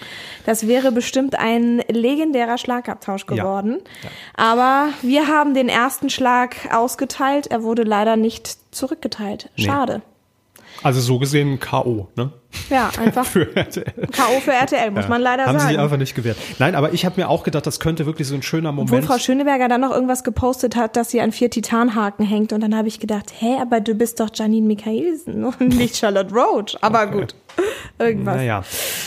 [0.47, 3.37] Das wäre bestimmt ein legendärer Schlagabtausch Ja.
[3.37, 3.79] geworden.
[4.35, 9.51] Aber wir haben den ersten Schlag ausgeteilt, er wurde leider nicht zurückgeteilt.
[9.57, 10.03] Schade.
[10.83, 12.09] Also so gesehen K.O.
[12.17, 12.31] Ne?
[12.71, 13.93] Ja, einfach Für RTL.
[14.11, 14.41] K.O.
[14.41, 15.83] für RTL, muss man leider Haben sie sich sagen.
[15.85, 16.37] einfach nicht gewehrt.
[16.59, 19.07] Nein, aber ich habe mir auch gedacht, das könnte wirklich so ein schöner Obwohl Moment
[19.07, 22.53] Frau Schöneberger dann noch irgendwas gepostet hat, dass sie an vier Titanhaken hängt.
[22.53, 26.33] Und dann habe ich gedacht, hä, aber du bist doch Janine Michaelsen und nicht Charlotte
[26.35, 26.77] Roach.
[26.81, 27.35] Aber gut,
[27.99, 28.37] irgendwas.
[28.37, 28.65] Naja,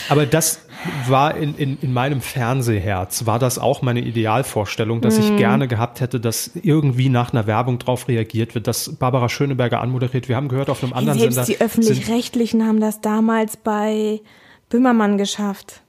[0.10, 0.62] aber das
[1.08, 5.24] war in, in, in meinem Fernsehherz, war das auch meine Idealvorstellung, dass Mhm.
[5.24, 9.80] ich gerne gehabt hätte, dass irgendwie nach einer Werbung drauf reagiert wird, dass Barbara Schöneberger
[9.82, 10.28] anmoderiert.
[10.30, 11.52] Wir haben gehört auf einem anderen Selbst Sender.
[11.52, 14.22] die Öffentlich-Rechtlichen haben das damals bei
[14.70, 15.82] Böhmermann geschafft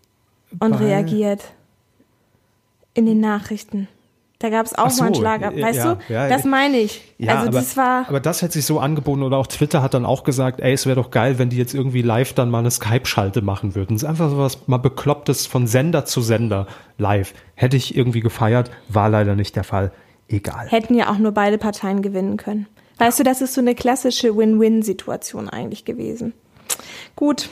[0.59, 1.41] und reagiert.
[2.95, 3.89] In den Nachrichten.
[4.43, 5.41] Da gab es auch so, mal einen Schlag.
[5.41, 6.13] ja, Weißt ja, du?
[6.13, 7.01] ja, das meine ich.
[7.17, 8.09] ja, also aber, das war.
[8.09, 10.85] aber das hätte sich so angeboten oder auch Twitter hat dann auch gesagt, ey, es
[10.85, 13.95] wäre doch geil, wenn die jetzt irgendwie live dann mal eine Skype-Schalte machen würden.
[13.95, 16.67] Es ist einfach so was mal Beklopptes von Sender zu Sender
[16.99, 17.35] live.
[17.55, 19.93] Hätte ich irgendwie gefeiert, war leider nicht der Fall.
[20.29, 20.67] Egal.
[20.69, 22.67] hätten ja auch nur beide Parteien gewinnen können.
[22.99, 26.33] Weißt du, das ist so eine klassische Win-Win-Situation eigentlich gewesen.
[27.17, 27.49] Gut,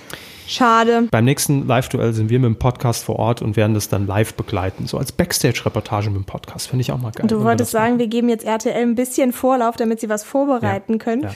[0.55, 1.09] schade.
[1.11, 4.35] Beim nächsten Live-Duell sind wir mit dem Podcast vor Ort und werden das dann live
[4.35, 4.87] begleiten.
[4.87, 6.69] So als Backstage-Reportage mit dem Podcast.
[6.69, 7.27] Finde ich auch mal geil.
[7.27, 10.09] Du wenn wir wolltest das sagen, wir geben jetzt RTL ein bisschen Vorlauf, damit sie
[10.09, 11.23] was vorbereiten können.
[11.23, 11.31] Ja.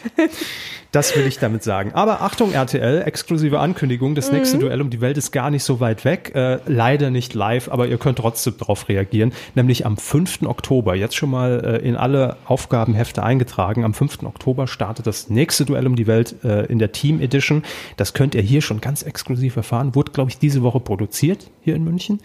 [0.92, 1.90] Das will ich damit sagen.
[1.94, 4.14] Aber Achtung, RTL, exklusive Ankündigung.
[4.14, 4.37] Das Mhm.
[4.38, 6.33] nächste Duell um die Welt ist gar nicht so weit weg.
[6.37, 9.33] Äh, leider nicht live, aber ihr könnt trotzdem darauf reagieren.
[9.57, 10.46] Nämlich am 5.
[10.46, 10.94] Oktober.
[10.94, 13.85] Jetzt schon mal äh, in alle Aufgabenhefte eingetragen.
[13.85, 14.22] Am 5.
[14.24, 17.64] Oktober startet das nächste Duell um die Welt äh, in der Team Edition.
[17.96, 19.94] Das könnt ihr hier schon ganz exklusiv erfahren.
[19.94, 22.20] Wurde, glaube ich, diese Woche produziert hier in München.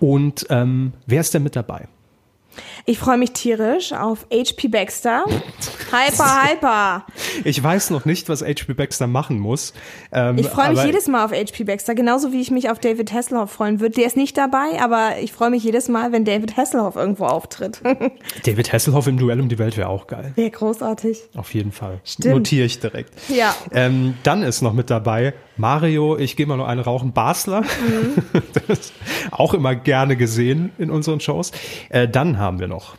[0.00, 1.88] Und ähm, wer ist denn mit dabei?
[2.84, 5.24] Ich freue mich tierisch auf HP Baxter.
[5.90, 7.06] Hyper, hyper.
[7.44, 8.74] Ich weiß noch nicht, was H.P.
[8.74, 9.72] Baxter machen muss.
[10.10, 13.12] Ähm, Ich freue mich jedes Mal auf HP Baxter, genauso wie ich mich auf David
[13.12, 13.94] Hasselhoff freuen würde.
[13.94, 17.80] Der ist nicht dabei, aber ich freue mich jedes Mal, wenn David Hasselhoff irgendwo auftritt.
[18.44, 20.32] David Hasselhoff im Duell um die Welt wäre auch geil.
[20.34, 21.20] Wäre großartig.
[21.36, 22.00] Auf jeden Fall.
[22.04, 22.34] Stimmt.
[22.34, 23.12] Notiere ich direkt.
[23.28, 23.54] Ja.
[23.72, 27.62] Ähm, dann ist noch mit dabei Mario, ich gehe mal noch eine rauchen, Basler.
[27.62, 28.42] Mhm.
[28.66, 28.92] Das ist
[29.30, 31.52] auch immer gerne gesehen in unseren Shows.
[31.90, 32.96] Äh, dann haben wir noch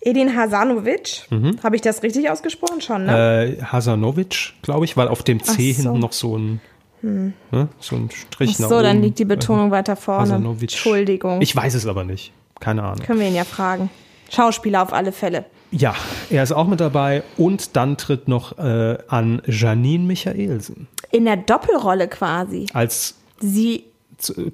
[0.00, 1.26] Edin Hasanovic.
[1.30, 1.58] Mhm.
[1.62, 3.56] Habe ich das richtig ausgesprochen schon, ne?
[3.58, 5.78] äh, Hasanovic, glaube ich, weil auf dem C so.
[5.78, 5.82] Hm.
[5.84, 6.60] hinten noch so ein,
[7.00, 7.32] ne,
[7.80, 8.84] so ein Strich Ach nach so, oben.
[8.84, 10.20] dann liegt die Betonung weiter vorne.
[10.22, 10.72] Hasanovic.
[10.72, 11.40] Entschuldigung.
[11.40, 12.32] Ich weiß es aber nicht.
[12.60, 13.04] Keine Ahnung.
[13.04, 13.90] Können wir ihn ja fragen.
[14.30, 15.44] Schauspieler auf alle Fälle.
[15.70, 15.94] Ja,
[16.30, 17.22] er ist auch mit dabei.
[17.36, 22.66] Und dann tritt noch äh, an Janine Michaelsen In der Doppelrolle quasi.
[22.72, 23.84] als Sie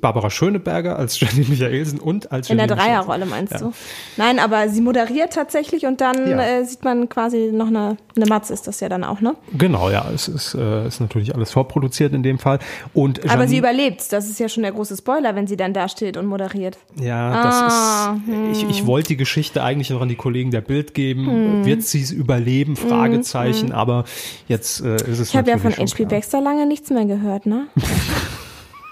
[0.01, 2.83] Barbara Schöneberger als Janine Michaelsen und als In der Janine.
[2.87, 3.59] Dreierrolle meinst Ja.
[3.59, 3.73] du?
[4.17, 6.41] Nein, aber sie moderiert tatsächlich und dann Ja.
[6.41, 9.35] äh, sieht man quasi noch eine, eine Matz ist das ja dann auch, ne?
[9.57, 12.59] Genau, ja, es ist, äh, ist natürlich alles vorproduziert in dem Fall.
[12.95, 14.13] Und Aber sie Janine- überlebt.
[14.13, 16.79] Das ist ja schon der große Spoiler, wenn sie dann da steht und moderiert.
[17.01, 18.17] Ja, das Ah,
[18.53, 18.63] ist.
[18.63, 21.27] Ich, ich wollte die Geschichte eigentlich noch an die Kollegen der Bild geben.
[21.27, 21.65] Hm.
[21.67, 22.77] Wird sie es überleben?
[22.77, 23.73] Fragezeichen.
[23.73, 24.05] Aber
[24.49, 26.05] jetzt äh, ist es Ich habe ja von HP.
[26.07, 27.67] Baxter lange nichts mehr gehört, ne?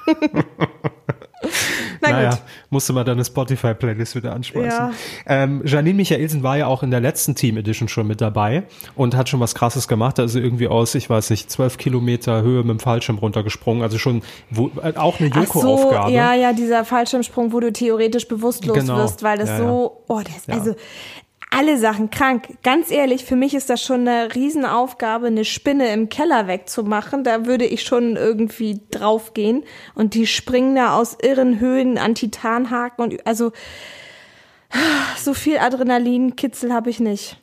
[2.00, 2.40] Na naja, gut.
[2.70, 4.70] musste man dann eine Spotify-Playlist wieder anschmeißen.
[4.70, 4.92] Ja.
[5.26, 8.64] Ähm, Janine Michaelsen war ja auch in der letzten Team Edition schon mit dabei
[8.96, 10.18] und hat schon was Krasses gemacht.
[10.18, 13.82] Also irgendwie aus, ich weiß nicht, zwölf Kilometer Höhe mit dem Fallschirm runtergesprungen.
[13.82, 16.12] Also schon wo, äh, auch eine Ach so, Joko-Aufgabe.
[16.12, 18.96] ja, ja, dieser Fallschirmsprung, wo du theoretisch bewusstlos Genau.
[18.98, 20.74] wirst, weil das Ja, so, oh, das, also
[21.50, 22.48] alle Sachen krank.
[22.62, 27.24] Ganz ehrlich, für mich ist das schon eine Riesenaufgabe, eine Spinne im Keller wegzumachen.
[27.24, 29.64] Da würde ich schon irgendwie draufgehen.
[29.94, 33.52] Und die springen da aus irren Höhen an Titanhaken und also
[35.16, 37.38] so viel Adrenalinkitzel habe ich nicht.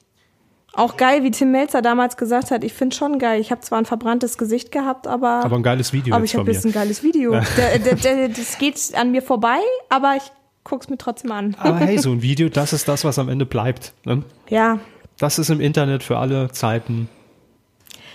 [0.74, 3.40] Auch geil, wie Tim Melzer damals gesagt hat, ich finde schon geil.
[3.40, 6.52] Ich habe zwar ein verbranntes Gesicht gehabt, aber Aber ein geiles Video aber ich habe
[6.52, 7.32] jetzt ein geiles Video.
[7.32, 10.32] Der, der, der, das geht an mir vorbei, aber ich
[10.66, 11.56] guck's mir trotzdem an.
[11.58, 13.94] Aber hey, so ein Video, das ist das, was am Ende bleibt.
[14.04, 14.24] Ne?
[14.50, 14.80] Ja,
[15.18, 17.08] Das ist im Internet für alle Zeiten.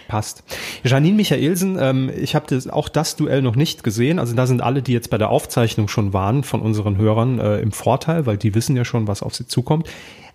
[0.08, 0.42] Passt.
[0.82, 4.18] Janine Michaelsen, ähm, ich habe auch das Duell noch nicht gesehen.
[4.18, 7.60] Also da sind alle, die jetzt bei der Aufzeichnung schon waren, von unseren Hörern äh,
[7.60, 9.88] im Vorteil, weil die wissen ja schon, was auf sie zukommt.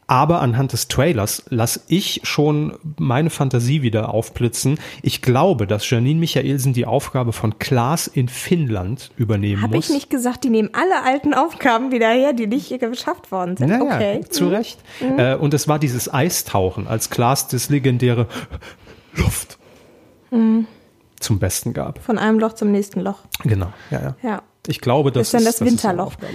[0.08, 4.80] Aber anhand des Trailers lasse ich schon meine Fantasie wieder aufblitzen.
[5.02, 9.90] Ich glaube, dass Janine Michaelsen die Aufgabe von Klaas in Finnland übernehmen habe muss.
[9.90, 13.70] ich nicht gesagt, die nehmen alle alten Aufgaben wieder her, die nicht geschafft worden sind.
[13.70, 14.22] Naja, okay.
[14.30, 14.80] zu Recht.
[15.18, 18.28] Äh, und es war dieses Eistauchen, als Klaas das legendäre
[19.16, 19.58] Luft
[21.20, 22.00] zum Besten gab.
[22.04, 23.20] Von einem Loch zum nächsten Loch.
[23.44, 24.16] Genau, ja, ja.
[24.22, 24.42] Ja.
[24.68, 26.08] Ich glaube, das Ist dann das ist, ist seine Winterloch.
[26.08, 26.34] Aufgabe.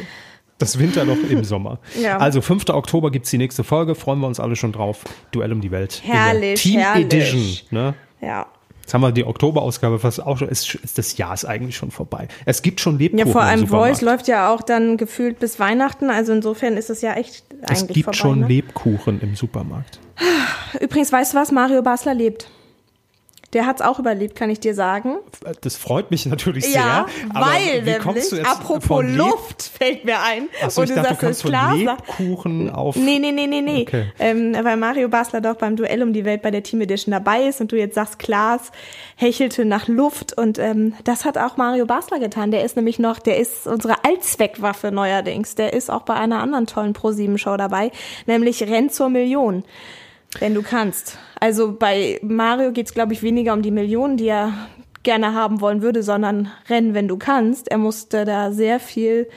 [0.60, 1.80] Das Winterloch im Sommer.
[2.00, 2.18] Ja.
[2.18, 2.68] Also 5.
[2.68, 5.02] Oktober gibt's die nächste Folge, freuen wir uns alle schon drauf.
[5.32, 6.00] Duell um die Welt.
[6.04, 7.04] Herrlich, Team herrlich.
[7.06, 7.56] Edition.
[7.70, 7.94] Ne?
[8.20, 8.46] Ja.
[8.80, 10.48] Jetzt haben wir die Oktoberausgabe fast auch schon.
[10.48, 12.26] Ist, ist das Jahr ist eigentlich schon vorbei.
[12.44, 13.66] Es gibt schon Ja, Lebkuchen vor allem.
[13.66, 16.10] Voice läuft ja auch dann gefühlt bis Weihnachten.
[16.10, 18.18] Also insofern ist es ja echt Es eigentlich gibt vorbei.
[18.18, 18.48] schon ne?
[18.48, 20.00] Lebkuchen im Supermarkt.
[20.80, 21.52] Übrigens, weißt du was?
[21.52, 22.50] Mario Basler lebt.
[23.52, 25.16] Der hat's auch überlebt, kann ich dir sagen.
[25.62, 26.74] Das freut mich natürlich sehr.
[26.74, 30.48] Ja, aber weil wie kommst du nämlich, jetzt apropos Luft, fällt mir ein.
[30.62, 32.94] Achso, Und ich dachte, du sagst, kannst ist von klar, Lebkuchen auf.
[32.94, 33.82] Nee, nee, nee, nee, nee.
[33.82, 34.12] Okay.
[34.20, 37.42] Ähm, weil Mario Basler doch beim Duell um die Welt bei der Team Edition dabei
[37.42, 38.70] ist und du jetzt sagst, Klaas
[39.16, 42.52] hechelte nach Luft und ähm, das hat auch Mario Basler getan.
[42.52, 45.56] Der ist nämlich noch, der ist unsere Allzweckwaffe neuerdings.
[45.56, 47.90] Der ist auch bei einer anderen tollen Pro-7-Show dabei,
[48.26, 49.64] nämlich Renn zur Million.
[50.38, 51.18] Wenn du kannst.
[51.40, 54.52] Also bei Mario geht's, glaube ich, weniger um die Millionen, die er
[55.02, 57.68] gerne haben wollen würde, sondern rennen, wenn du kannst.
[57.70, 59.28] Er musste da sehr viel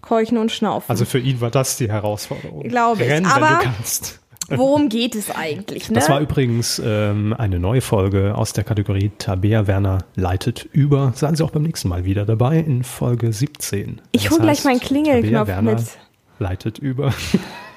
[0.00, 0.86] keuchen und schnaufen.
[0.88, 2.62] Also für ihn war das die Herausforderung.
[2.62, 3.10] Glaube ich.
[3.10, 4.16] Renn, wenn Aber- du kannst.
[4.52, 5.90] Worum geht es eigentlich?
[5.90, 5.94] Ne?
[5.94, 11.12] Das war übrigens ähm, eine neue Folge aus der Kategorie Tabea Werner leitet über.
[11.14, 14.00] Seien Sie auch beim nächsten Mal wieder dabei in Folge 17.
[14.10, 15.84] Ich Das hol gleich meinen Klingelknopf Tabea Werner mit.
[16.40, 17.12] leitet über.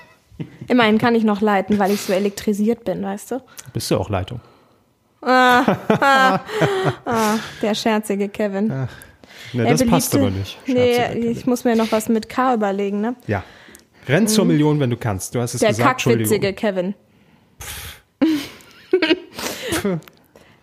[0.68, 3.42] Immerhin kann ich noch leiten, weil ich so elektrisiert bin, weißt du?
[3.74, 4.40] Bist du auch Leitung?
[5.26, 6.40] Der
[7.76, 8.68] scherzige Kevin.
[8.68, 8.88] Ne,
[9.66, 10.58] Er das passt beliebte- aber nicht.
[10.68, 13.16] Nee, ich muss mir noch was mit K überlegen, ne?
[13.28, 13.44] Ja.
[14.08, 15.34] Renn zur Million, wenn du kannst.
[15.36, 16.94] Du hast es Der gesagt, kackwitzige Entschuldigung.
[19.82, 20.00] Kevin.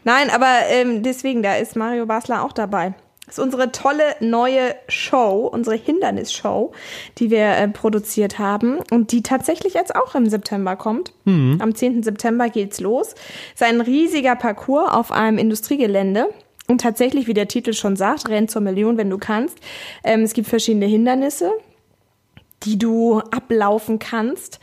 [0.04, 2.94] Nein, aber ähm, deswegen, da ist Mario Basler auch dabei.
[3.30, 6.72] Das ist unsere tolle neue Show, unsere Hindernisshow,
[7.18, 11.12] die wir äh, produziert haben und die tatsächlich jetzt auch im September kommt.
[11.60, 12.02] Am 10.
[12.02, 13.14] September geht's los.
[13.54, 16.26] Es ist ein riesiger Parcours auf einem Industriegelände.
[16.66, 19.58] Und tatsächlich, wie der Titel schon sagt, renn zur Million, wenn du kannst.
[20.02, 21.52] Ähm, es gibt verschiedene Hindernisse
[22.64, 24.60] die du ablaufen kannst.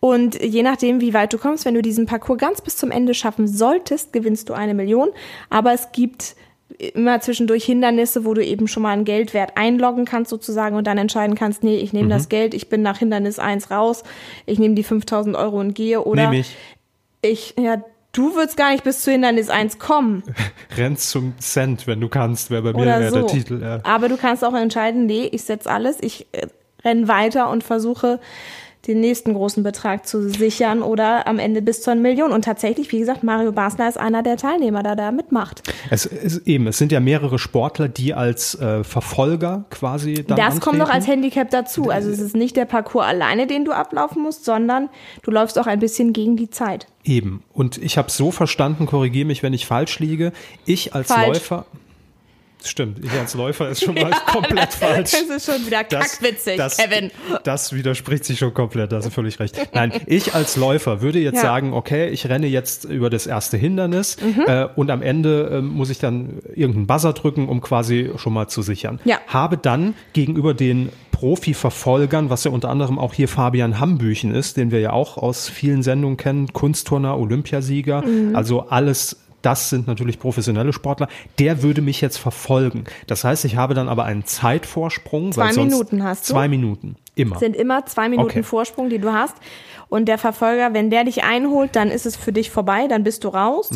[0.00, 3.14] Und je nachdem, wie weit du kommst, wenn du diesen Parcours ganz bis zum Ende
[3.14, 5.08] schaffen solltest, gewinnst du eine Million.
[5.48, 6.36] Aber es gibt
[6.78, 10.96] immer zwischendurch Hindernisse, wo du eben schon mal einen Geldwert einloggen kannst sozusagen und dann
[10.98, 12.10] entscheiden kannst, nee, ich nehme Mhm.
[12.10, 14.04] das Geld, ich bin nach Hindernis 1 raus,
[14.46, 16.54] ich nehme die 5000 Euro und gehe oder ich.
[17.20, 20.22] ich, ja, du würdest gar nicht bis zu Hindernis 1 kommen.
[20.76, 23.16] Renn zum Cent, wenn du kannst, wäre bei mir wär so.
[23.16, 23.60] der Titel.
[23.60, 23.80] Ja.
[23.82, 26.46] Aber du kannst auch entscheiden, nee, ich setze alles, ich äh,
[26.84, 28.20] renn weiter und versuche
[28.88, 32.32] den nächsten großen Betrag zu sichern oder am Ende bis zu einer Million.
[32.32, 35.62] Und tatsächlich, wie gesagt, Mario Basler ist einer der Teilnehmer, der da mitmacht.
[35.90, 40.60] Es ist eben, es sind ja mehrere Sportler, die als äh, Verfolger quasi dann das
[40.60, 41.22] kommt noch als antreten.
[41.22, 41.90] Handicap dazu.
[41.90, 44.88] Also es ist nicht der Parcours alleine, den du ablaufen musst, sondern
[45.22, 46.86] du läufst auch ein bisschen gegen die Zeit.
[47.04, 47.42] Eben.
[47.52, 50.32] Und ich habe so verstanden, korrigiere mich, wenn ich falsch liege.
[50.64, 51.28] Ich als Falsch.
[51.28, 51.66] Läufer.
[52.64, 55.12] Stimmt, ich als Läufer ist schon mal komplett falsch.
[55.12, 57.10] Das ist schon wieder kackwitzig, das, Kevin.
[57.44, 59.56] Das widerspricht sich schon komplett, da hast du völlig recht.
[59.74, 61.42] Nein, ich als Läufer würde jetzt Ja.
[61.42, 64.42] sagen, okay, ich renne jetzt über das erste Hindernis Mhm.
[64.46, 68.48] äh, und am Ende äh, muss ich dann irgendeinen Buzzer drücken, um quasi schon mal
[68.48, 68.98] zu sichern.
[69.04, 69.18] Ja.
[69.28, 74.70] Habe dann gegenüber den Profi-Verfolgern, was ja unter anderem auch hier Fabian Hambüchen ist, den
[74.70, 78.36] wir ja auch aus vielen Sendungen kennen, Kunstturner, Olympiasieger, Mhm.
[78.36, 81.08] also alles das sind natürlich professionelle Sportler.
[81.38, 82.84] Der würde mich jetzt verfolgen.
[83.06, 85.32] Das heißt, ich habe dann aber einen Zeitvorsprung.
[85.32, 86.34] Zwei Minuten hast du?
[86.34, 86.96] Zwei Minuten.
[87.14, 87.38] Immer.
[87.38, 88.42] sind immer zwei Minuten Okay.
[88.42, 89.34] Vorsprung, die du hast.
[89.88, 93.24] Und der Verfolger, wenn der dich einholt, dann ist es für dich vorbei, dann bist
[93.24, 93.70] du raus.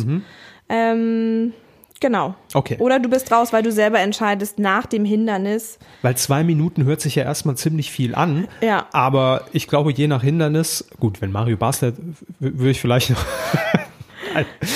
[0.69, 1.53] Ähm,
[1.99, 2.29] genau.
[2.29, 2.35] Mhm.
[2.53, 2.77] Okay.
[2.79, 5.79] Oder du bist raus, weil du selber entscheidest nach dem Hindernis.
[6.01, 8.47] Weil zwei Minuten hört sich ja erstmal ziemlich viel an.
[8.61, 8.87] Ja.
[8.91, 11.93] Aber ich glaube, je nach Hindernis, gut, wenn Mario Basler,
[12.39, 13.25] würde ich vielleicht noch.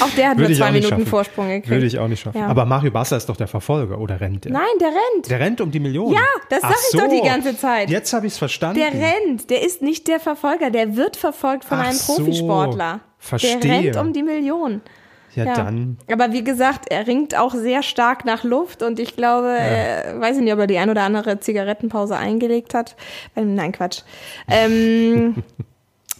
[0.01, 1.05] Auch der hat Würde nur zwei Minuten schaffen.
[1.05, 1.69] Vorsprung gekriegt.
[1.69, 2.37] Würde ich auch nicht schaffen.
[2.39, 2.47] Ja.
[2.47, 4.51] Aber Mario Basler ist doch der Verfolger, oder rennt der?
[4.51, 5.29] Nein, der rennt.
[5.29, 6.13] Der rennt um die Millionen.
[6.13, 7.89] Ja, das sag Ach ich doch die ganze Zeit.
[7.89, 8.79] Jetzt habe ich es verstanden.
[8.79, 9.49] Der rennt.
[9.49, 10.69] Der ist nicht der Verfolger.
[10.69, 12.15] Der wird verfolgt von Ach einem so.
[12.15, 12.99] Profisportler.
[13.19, 13.59] Verstehe.
[13.59, 14.81] Der rennt um die Million.
[15.35, 15.97] ja, dann.
[16.11, 20.37] Aber wie gesagt, er ringt auch sehr stark nach Luft und ich glaube, äh, weiß
[20.37, 22.95] ich nicht, ob er die ein oder andere Zigarettenpause eingelegt hat.
[23.35, 24.01] Ähm, nein, Quatsch.
[24.47, 25.35] Ähm,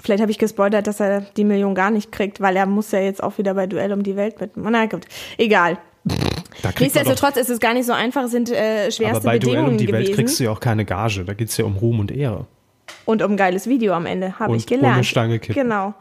[0.08, 3.00] vielleicht habe ich gespoilert, dass er die Million gar nicht kriegt, weil er muss ja
[3.00, 4.58] jetzt auch wieder bei Duell um die Welt mit.
[4.58, 5.06] Na gut,
[5.38, 5.78] egal.
[6.80, 9.72] Nichtsdestotrotz ist es gar nicht so einfach, es sind äh, schwerste aber bei Duell Bedingungen
[9.74, 10.16] um die Welt gewesen.
[10.16, 11.24] kriegst du ja auch keine Gage.
[11.26, 12.48] Da geht's ja um Ruhm und Ehre.
[13.06, 14.96] Und um ein geiles Video am Ende, habe ich gelernt.
[14.96, 15.62] ohne Stange kippen.
[15.62, 15.94] Genau.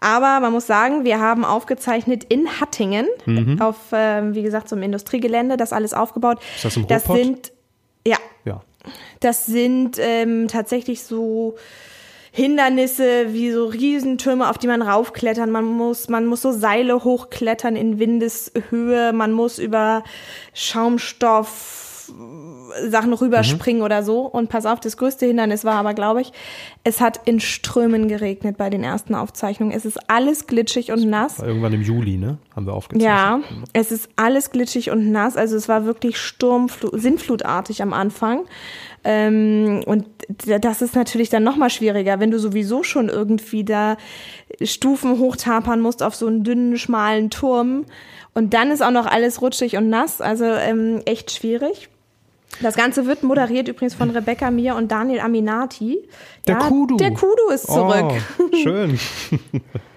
[0.00, 3.60] Aber man muss sagen, wir haben aufgezeichnet in Hattingen, Mhm.
[3.62, 6.38] auf, ähm, wie gesagt, so einem Industriegelände, das alles aufgebaut.
[6.56, 7.24] Ist das im Das Ruhrpott?
[7.24, 7.52] sind,
[8.06, 8.60] ja, Ja.
[9.20, 11.54] das sind ähm, tatsächlich so
[12.36, 15.50] Hindernisse wie so Riesentürme, auf die man raufklettern.
[15.50, 19.14] Man muss, man muss so Seile hochklettern in Windeshöhe.
[19.14, 20.04] Man muss über
[20.52, 22.12] Schaumstoff
[22.88, 24.20] Sachen rüberspringen oder so.
[24.22, 26.32] Und pass auf, das größte Hindernis war aber, glaube ich,
[26.84, 29.76] es hat in Strömen geregnet bei den ersten Aufzeichnungen.
[29.76, 31.38] Es ist alles glitschig und nass.
[31.38, 32.38] Irgendwann im Juli, ne?
[32.54, 33.06] Haben wir aufgezeichnet.
[33.06, 33.40] Ja,
[33.72, 35.36] es ist alles glitschig und nass.
[35.36, 38.44] Also es war wirklich Sturmflut, Sintflutartig am Anfang.
[39.04, 40.06] Ähm, und
[40.44, 43.96] das ist natürlich dann nochmal schwieriger, wenn du sowieso schon irgendwie da
[44.60, 47.84] Stufen hochtapern musst auf so einen dünnen, schmalen Turm.
[48.34, 50.20] Und dann ist auch noch alles rutschig und nass.
[50.20, 51.88] Also ähm, echt schwierig.
[52.62, 55.98] Das Ganze wird moderiert übrigens von Rebecca Mir und Daniel Aminati.
[56.46, 56.96] Der Kudu.
[56.96, 58.12] Der Kudu ist zurück.
[58.38, 58.98] Oh, schön.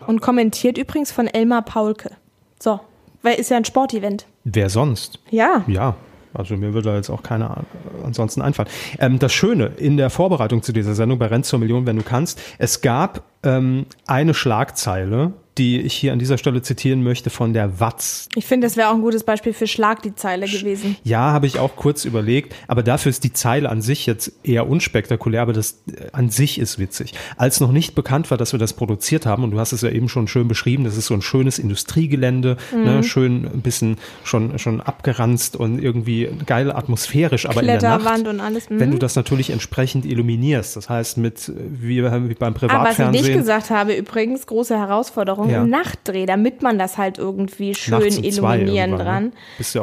[0.08, 2.12] Und kommentiert übrigens von Elmar Paulke.
[2.60, 2.80] So,
[3.22, 4.26] weil ist ja ein Sportevent.
[4.44, 5.20] Wer sonst?
[5.30, 5.64] Ja.
[5.68, 5.96] Ja,
[6.34, 7.64] also mir würde da jetzt auch keiner
[8.04, 8.70] ansonsten einfallen.
[9.00, 12.04] Ähm, das Schöne in der Vorbereitung zu dieser Sendung bei Renn zur Million, wenn du
[12.04, 17.54] kannst, es gab ähm, eine Schlagzeile, die ich hier an dieser Stelle zitieren möchte von
[17.54, 18.28] der Watz.
[18.36, 20.96] Ich finde, das wäre auch ein gutes Beispiel für Schlag die Zeile gewesen.
[21.04, 24.68] Ja, habe ich auch kurz überlegt, aber dafür ist die Zeile an sich jetzt eher
[24.68, 27.14] unspektakulär, aber das äh, an sich ist witzig.
[27.38, 29.90] Als noch nicht bekannt war, dass wir das produziert haben, und du hast es ja
[29.90, 32.84] eben schon schön beschrieben, das ist so ein schönes Industriegelände, Mhm.
[32.84, 38.28] ne, schön ein bisschen schon, schon abgeranzt und irgendwie geil atmosphärisch, aber in der Nacht.
[38.28, 38.70] Und alles.
[38.70, 38.80] Mhm.
[38.80, 42.68] Wenn du das natürlich entsprechend illuminierst, das heißt mit, äh, wie, beim Ah, was ich
[42.70, 43.12] Privatfernsehen.
[43.26, 45.62] nicht gesagt habe, übrigens, große Herausforderung, Ja.
[45.64, 49.24] im Nachtdreh, damit man das halt irgendwie schön Nachts um illuminieren irgendwann, dran.
[49.26, 49.32] ne?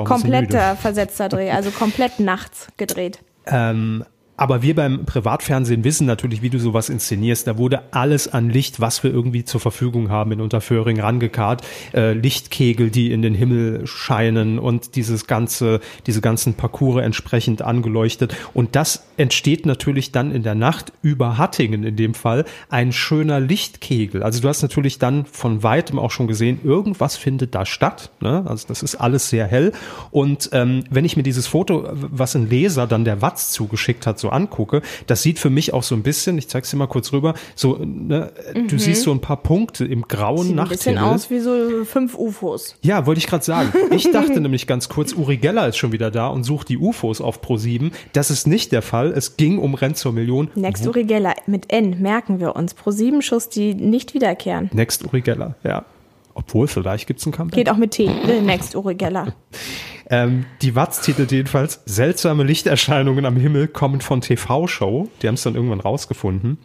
[0.05, 0.77] Ja müde.
[0.81, 3.21] versetzter Dreh, also komplett nachts gedreht.
[3.47, 4.05] Ähm,
[4.37, 7.47] aber wir beim Privatfernsehen wissen natürlich, wie du sowas inszenierst.
[7.47, 11.67] Da wurde alles an Licht, was wir irgendwie zur Verfügung haben in Unterföhring rangekarrt.
[11.95, 18.35] Äh, Lichtkegel, die in den Himmel scheinen und dieses ganze, diese ganzen Parcours entsprechend angeleuchtet.
[18.53, 23.41] Und das entsteht natürlich dann in der Nacht über Hattingen in dem Fall ein schöner
[23.41, 24.23] Lichtkegel.
[24.23, 28.11] Also du hast natürlich dann von weitem auch schon gesehen, irgendwas findet da statt.
[28.21, 28.45] Ne?
[28.47, 29.73] Also das ist alles sehr hell.
[30.11, 34.19] Und ähm, wenn ich mir dieses Foto, was ein Leser dann der Watz zugeschickt hat,
[34.27, 37.13] so angucke, das sieht für mich auch so ein bisschen, ich zeig's dir mal kurz
[37.13, 38.33] rüber, so, ne,
[38.69, 40.43] du siehst so ein paar Punkte im grauen Mhm.
[40.51, 41.15] Sieht ein bisschen Nachthimmel.
[41.15, 42.77] aus wie so fünf UFOs.
[42.83, 43.73] Ja, wollte ich gerade sagen.
[43.91, 47.21] Ich dachte nämlich ganz kurz, Uri Geller ist schon wieder da und sucht die UFOs
[47.21, 47.91] auf Pro7.
[48.13, 49.13] Das ist nicht der Fall.
[49.13, 50.51] Es ging um Renn zur Million.
[50.55, 52.75] Next Uri Geller mit N, merken wir uns.
[52.75, 54.71] Pro 7 Schuss, die nicht wiederkehren.
[54.73, 55.85] Next Uri Geller, ja.
[56.37, 57.57] Obwohl, vielleicht gibt's einen Comeback.
[57.57, 58.11] Geht auch mit T.
[58.27, 59.35] The Next Uri Geller.
[60.09, 65.09] Ähm, die Watz titelt jedenfalls, seltsame Lichterscheinungen am Himmel kommen von TV-Show.
[65.21, 66.59] Die haben es dann irgendwann rausgefunden.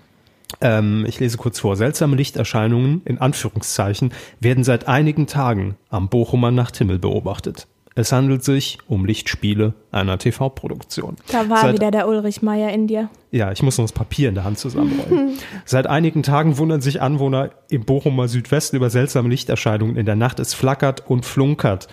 [0.61, 1.75] Ähm, ich lese kurz vor.
[1.75, 7.67] Seltsame Lichterscheinungen, in Anführungszeichen, werden seit einigen Tagen am Bochumer Nachthimmel beobachtet.
[7.93, 11.17] Es handelt sich um Lichtspiele einer TV-Produktion.
[11.31, 13.09] Da war Seit- wieder der Ulrich Meier in dir.
[13.31, 15.37] Ja, ich muss noch das Papier in der Hand zusammenrollen.
[15.65, 20.39] Seit einigen Tagen wundern sich Anwohner im Bochumer Südwesten über seltsame Lichterscheinungen in der Nacht.
[20.39, 21.87] Es flackert und flunkert.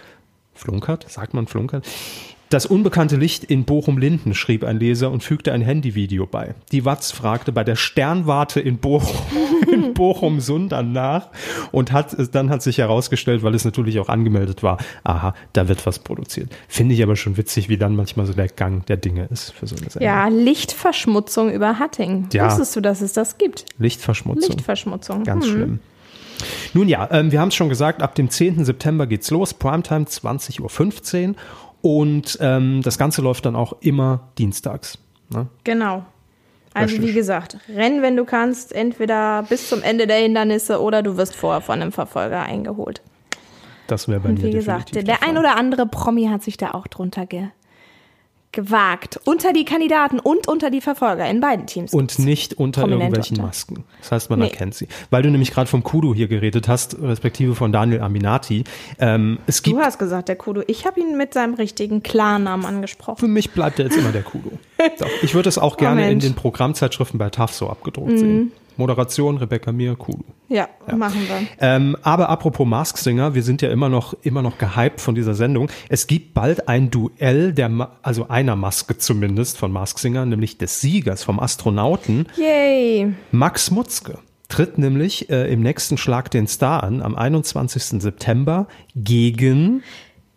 [0.55, 1.07] Flunkert?
[1.11, 1.85] Sagt man flunkert?
[2.51, 6.55] Das unbekannte Licht in Bochum-Linden, schrieb ein Leser und fügte ein Handyvideo bei.
[6.73, 9.17] Die Watz fragte bei der Sternwarte in Bochum,
[9.73, 11.29] in Bochum-Sundern nach
[11.73, 15.85] und hat, dann hat sich herausgestellt, weil es natürlich auch angemeldet war, aha, da wird
[15.85, 16.51] was produziert.
[16.69, 19.67] Finde ich aber schon witzig, wie dann manchmal so der Gang der Dinge ist für
[19.67, 20.07] so eine Sendung.
[20.07, 22.29] Ja, Lichtverschmutzung über Hatting.
[22.33, 22.47] Ja.
[22.47, 23.67] Wusstest du, dass es das gibt?
[23.79, 24.49] Lichtverschmutzung.
[24.57, 25.25] Lichtverschmutzung.
[25.25, 25.53] Ganz Hm.
[25.53, 25.81] schlimm.
[26.73, 28.65] Nun ja, ähm, wir haben es schon gesagt, ab dem 10.
[28.65, 31.35] September geht's los, Primetime 20.15 Uhr
[31.83, 34.99] und ähm, das Ganze läuft dann auch immer dienstags.
[35.31, 35.47] Ne?
[35.65, 36.05] Genau.
[36.75, 37.11] Also Richtig.
[37.11, 41.35] wie gesagt, renn, wenn du kannst, entweder bis zum Ende der Hindernisse oder du wirst
[41.35, 43.03] vorher von einem Verfolger eingeholt.
[43.87, 45.29] Das wäre bei Und mir wie gesagt, der Fall.
[45.29, 47.49] ein oder andere Promi hat sich da auch drunter ge
[48.53, 49.21] gewagt.
[49.25, 51.93] Unter die Kandidaten und unter die Verfolger in beiden Teams.
[51.93, 53.47] Und nicht unter irgendwelchen unter.
[53.47, 53.85] Masken.
[54.01, 54.47] Das heißt, man Nee.
[54.47, 54.89] erkennt sie.
[55.11, 58.65] Weil du nämlich gerade vom Kudo hier geredet hast, respektive von Daniel Aminati.
[58.99, 60.63] Ähm, es gibt du hast gesagt, der Kudo.
[60.67, 63.19] Ich habe ihn mit seinem richtigen Klarnamen angesprochen.
[63.19, 64.51] Für mich bleibt er jetzt immer der Kudo.
[64.97, 66.25] So, ich würde es auch gerne in Mensch.
[66.25, 68.53] den Programmzeitschriften bei TAF so abgedruckt sehen.
[68.79, 70.25] Moderation, Rebecca Mir, Kudo.
[70.49, 71.47] Ja, machen wir.
[71.61, 75.35] Ähm, aber apropos Mask Singer, wir sind ja immer noch, immer noch gehypt von dieser
[75.35, 75.69] Sendung.
[75.89, 80.57] Es gibt bald ein Duell der, Ma also einer Maske zumindest von Mask Singer, nämlich
[80.57, 83.13] des Siegers vom Astronauten Yay.
[83.33, 84.19] Max Mutzke.
[84.49, 88.01] Tritt nämlich äh, im nächsten Schlag den Star an, am 21.
[88.01, 89.83] September gegen,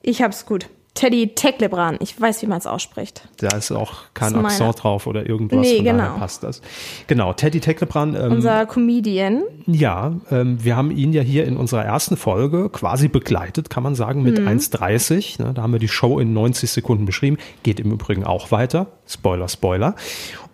[0.01, 0.67] Ich hab's gut.
[0.93, 1.97] Teddy Teklebran.
[2.01, 3.27] Ich weiß, wie man es ausspricht.
[3.37, 6.17] da ist auch kein ist Akzent drauf oder irgendwas, Nee, genau.
[6.17, 6.61] passt das.
[7.07, 9.43] Genau, Teddy Teklebran, ähm, Unser Comedian.
[9.67, 13.95] Ja, ähm, wir haben ihn ja hier in unserer ersten Folge quasi begleitet, kann man
[13.95, 15.41] sagen, mit 1,30.
[15.41, 17.37] Ne, da haben wir die Show in 90 Sekunden beschrieben.
[17.63, 18.87] Geht im Übrigen auch weiter.
[19.07, 19.95] Spoiler, Spoiler.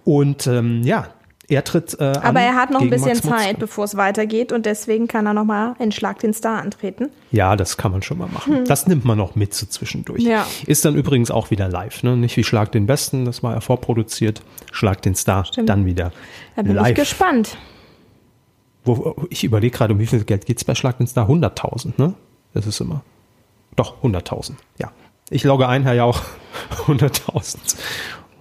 [0.04, 1.08] Und ähm, ja,
[1.50, 3.16] er tritt äh, Aber er hat noch ein bisschen.
[3.16, 7.10] Zeit, bevor es weitergeht und deswegen kann er nochmal in Schlag den Star antreten.
[7.32, 8.66] Ja, das kann man schon mal machen.
[8.66, 10.24] Das nimmt man noch mit so zwischendurch.
[10.24, 10.30] Hm.
[10.32, 10.46] Ja.
[10.66, 12.04] Ist dann übrigens auch wieder live.
[12.04, 12.18] Ne?
[12.18, 14.42] Nicht wie Schlag den Besten, das war ja vorproduziert.
[14.72, 15.70] Schlag den Star, Stimmt.
[15.70, 16.12] dann wieder
[16.58, 16.96] Da bin ich live.
[16.96, 17.58] gespannt.
[18.84, 21.30] Wo, ich überlege gerade, um wie viel Geld geht's bei Schlag den Star?
[21.30, 22.14] 100.000, ne?
[22.54, 23.04] Das ist immer.
[23.76, 24.92] Doch, 100.000, ja.
[25.30, 26.22] Ich logge ein, Herr Jauch.
[26.88, 27.58] 100.000.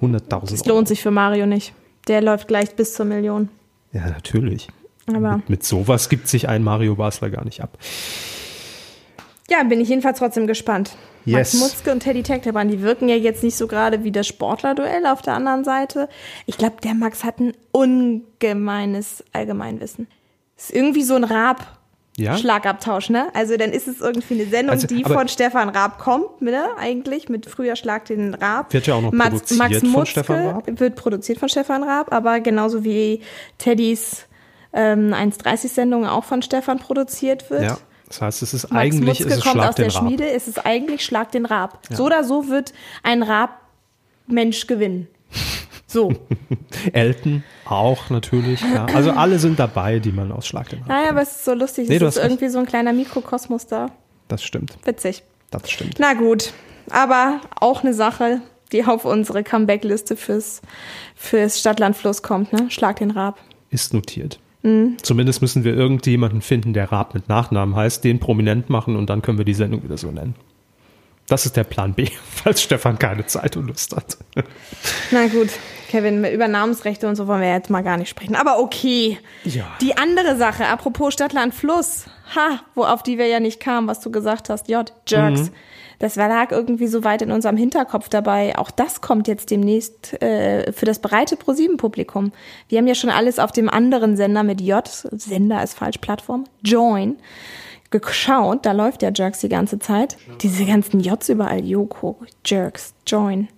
[0.02, 0.54] 100.000.
[0.54, 1.72] Es lohnt sich für Mario nicht.
[2.08, 3.48] Der läuft gleich bis zur Million.
[3.92, 4.68] Ja, natürlich.
[5.08, 7.78] Aber Mit, mit sowas gibt sich ein Mario Basler gar nicht ab.
[9.48, 10.96] ja, bin ich jedenfalls trotzdem gespannt.
[11.24, 11.54] Yes.
[11.54, 15.06] Max Mutzke und Teddy Teklebran, die wirken ja jetzt nicht so gerade wie das Sportlerduell
[15.06, 16.08] auf der anderen Seite.
[16.46, 20.06] Ich glaube, der Max hat ein ungemeines Allgemeinwissen.
[20.56, 21.75] Ist irgendwie so ein Raab.
[22.18, 22.36] Ja?
[22.38, 23.28] Schlagabtausch, ne?
[23.34, 26.64] Also dann ist es irgendwie eine Sendung, Also, die von Stefan Raab kommt, ne?
[26.78, 28.72] Eigentlich mit früher Schlag den Raab.
[28.72, 30.80] Wird ja auch noch produziert von Stefan Raab.
[30.80, 33.20] Wird produziert von Stefan Raab, aber genauso wie
[33.58, 34.26] Teddys
[34.72, 37.62] ähm, 1.30-Sendung auch von Stefan produziert wird.
[37.62, 37.78] Ja.
[38.08, 40.02] Das heißt, es ist Max eigentlich Mutzke ist es kommt Schlag aus der Raab.
[40.02, 41.80] Schmiede, es ist eigentlich Schlag den Raab.
[41.90, 45.08] So oder so wird ein Raab-Mensch gewinnen.
[45.86, 46.12] So.
[46.92, 48.60] Elton auch natürlich.
[48.60, 48.86] Ja.
[48.86, 50.88] Also alle sind dabei, die man aus Schlag den Raab.
[50.88, 51.88] naja, aber es ist so lustig.
[51.88, 52.26] Nee, es ist recht.
[52.26, 53.90] irgendwie so ein kleiner Mikrokosmos da.
[54.28, 54.76] Das stimmt.
[54.84, 55.22] Witzig.
[55.50, 55.96] Das stimmt.
[55.98, 56.52] Na gut,
[56.90, 58.40] aber auch eine Sache,
[58.72, 60.60] die auf unsere Comeback-Liste fürs,
[61.14, 62.68] fürs Stadtlandfluss kommt, ne?
[62.70, 63.38] Schlag den Raab.
[63.70, 64.40] Ist notiert.
[64.62, 64.96] Mhm.
[65.02, 69.22] Zumindest müssen wir irgendjemanden finden, der Raab mit Nachnamen heißt, den prominent machen und dann
[69.22, 70.34] können wir die Sendung wieder so nennen.
[71.28, 74.16] Das ist der Plan B, falls Stefan keine Zeit und Lust hat.
[75.12, 75.50] Na gut,
[75.88, 78.36] Kevin, über Namensrechte und so wollen wir jetzt mal gar nicht sprechen.
[78.36, 79.18] Aber okay.
[79.44, 79.66] Ja.
[79.80, 84.00] Die andere Sache, apropos Stadtland Fluss, ha, wo auf die wir ja nicht kamen, was
[84.00, 85.50] du gesagt hast, J, Jerks.
[85.98, 88.58] Das war lag irgendwie so weit in unserem Hinterkopf dabei.
[88.58, 92.32] Auch das kommt jetzt demnächst äh, für das breite ProSieben-Publikum.
[92.68, 96.44] Wir haben ja schon alles auf dem anderen Sender mit J, Sender ist falsch, Plattform,
[96.62, 97.16] Join,
[97.90, 98.66] geschaut.
[98.66, 100.18] Da läuft ja Jerks die ganze Zeit.
[100.42, 103.48] Diese ganzen Js überall, Joko, Jerks, Join.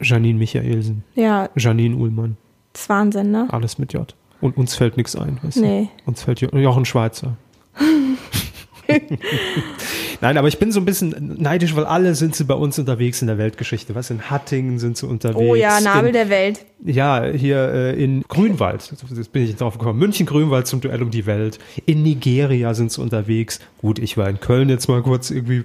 [0.00, 2.36] Janine Michaelsen, Ja, Janine Ullmann,
[2.72, 3.46] das ist Wahnsinn, ne?
[3.50, 4.14] alles mit J.
[4.40, 5.38] Und uns fällt nichts ein.
[5.42, 5.60] Weißt du?
[5.60, 5.88] Nee.
[6.06, 7.36] Uns fällt Jo- Jochen Schweizer.
[10.20, 13.22] Nein, aber ich bin so ein bisschen neidisch, weil alle sind sie bei uns unterwegs
[13.22, 13.94] in der Weltgeschichte.
[13.94, 15.40] Was in Hattingen sind sie unterwegs.
[15.40, 16.64] Oh ja, Nabel in, der Welt.
[16.84, 21.26] Ja, hier äh, in Grünwald, jetzt bin ich drauf gekommen, München-Grünwald zum Duell um die
[21.26, 21.58] Welt.
[21.86, 23.60] In Nigeria sind sie unterwegs.
[23.80, 25.64] Gut, ich war in Köln jetzt mal kurz irgendwie äh,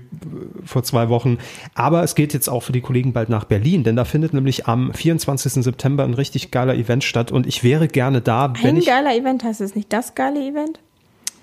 [0.66, 1.38] vor zwei Wochen.
[1.74, 4.68] Aber es geht jetzt auch für die Kollegen bald nach Berlin, denn da findet nämlich
[4.68, 5.64] am 24.
[5.64, 9.16] September ein richtig geiler Event statt und ich wäre gerne da, wenn Ein ich, geiler
[9.16, 9.92] Event heißt es nicht.
[9.92, 10.80] Das geile Event?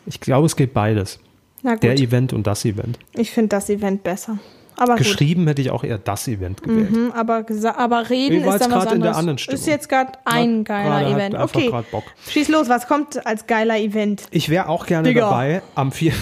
[0.06, 1.20] ich glaube, es geht beides.
[1.62, 2.98] Der gut, Event und das Event.
[3.14, 4.38] ich finde das Event besser.
[4.76, 4.98] Aber gut.
[4.98, 6.90] Geschrieben hätte ich auch eher das Event gewählt.
[6.90, 7.44] Mhm, aber,
[7.76, 9.46] aber reden Ich war ist dann was gerade in der anderes.
[9.46, 11.34] Ist jetzt gerade ein geiler Event.
[11.34, 12.04] Okay, Bock.
[12.28, 12.68] schieß los.
[12.68, 14.24] Was kommt als geiler Event?
[14.30, 15.28] Ich wäre auch gerne Digga.
[15.28, 16.12] dabei am 4.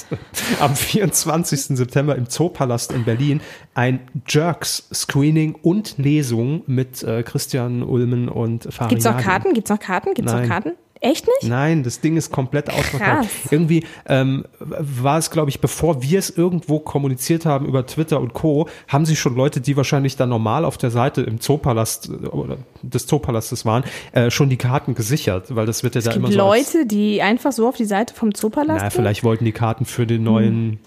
[0.60, 1.76] am 24.
[1.76, 3.40] September im Zoopalast in Berlin
[3.74, 8.90] ein Jerks-Screening und Lesung mit äh, Christian Ulmen und Farid.
[8.90, 9.52] Gibt's noch Karten?
[9.52, 10.14] Gibt's noch Karten?
[10.14, 10.42] Gibt's Nein.
[10.42, 10.72] noch Karten?
[11.04, 11.50] Echt nicht?
[11.50, 13.28] Nein, das Ding ist komplett ausverkauft.
[13.50, 18.34] Irgendwie ähm, war es, glaube ich, bevor wir es irgendwo kommuniziert haben über Twitter und
[18.34, 22.26] Co., haben sich schon Leute, die wahrscheinlich dann normal auf der Seite im Zoopalast äh,
[22.28, 23.82] oder des Zoopalastes waren,
[24.12, 26.48] äh, schon die Karten gesichert, weil das wird ja da Es immer gibt so.
[26.48, 28.90] als- Leute, die einfach so auf die Seite vom Zoopalast na, gehen?
[28.92, 30.78] vielleicht wollten die Karten für den neuen,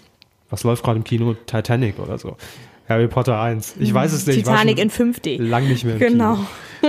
[0.48, 2.36] was läuft gerade im Kino, Titanic oder so.
[2.88, 3.74] Harry Potter 1.
[3.80, 4.38] Ich weiß es nicht.
[4.38, 5.42] Titanic in 5D.
[5.42, 6.38] Lang nicht mehr im Genau.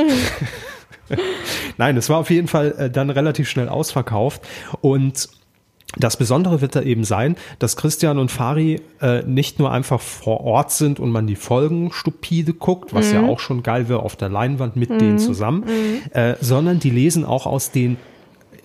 [1.77, 4.41] Nein, es war auf jeden Fall äh, dann relativ schnell ausverkauft
[4.81, 5.29] und
[5.95, 10.41] das Besondere wird da eben sein, dass Christian und Fari äh, nicht nur einfach vor
[10.41, 14.15] Ort sind und man die Folgen stupide guckt, was ja auch schon geil wäre auf
[14.15, 15.63] der Leinwand mit denen zusammen,
[16.11, 17.97] äh, sondern die lesen auch aus den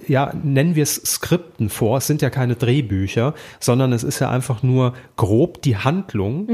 [0.09, 1.99] ja, nennen wir es Skripten vor.
[1.99, 6.49] Es sind ja keine Drehbücher, sondern es ist ja einfach nur grob die Handlung,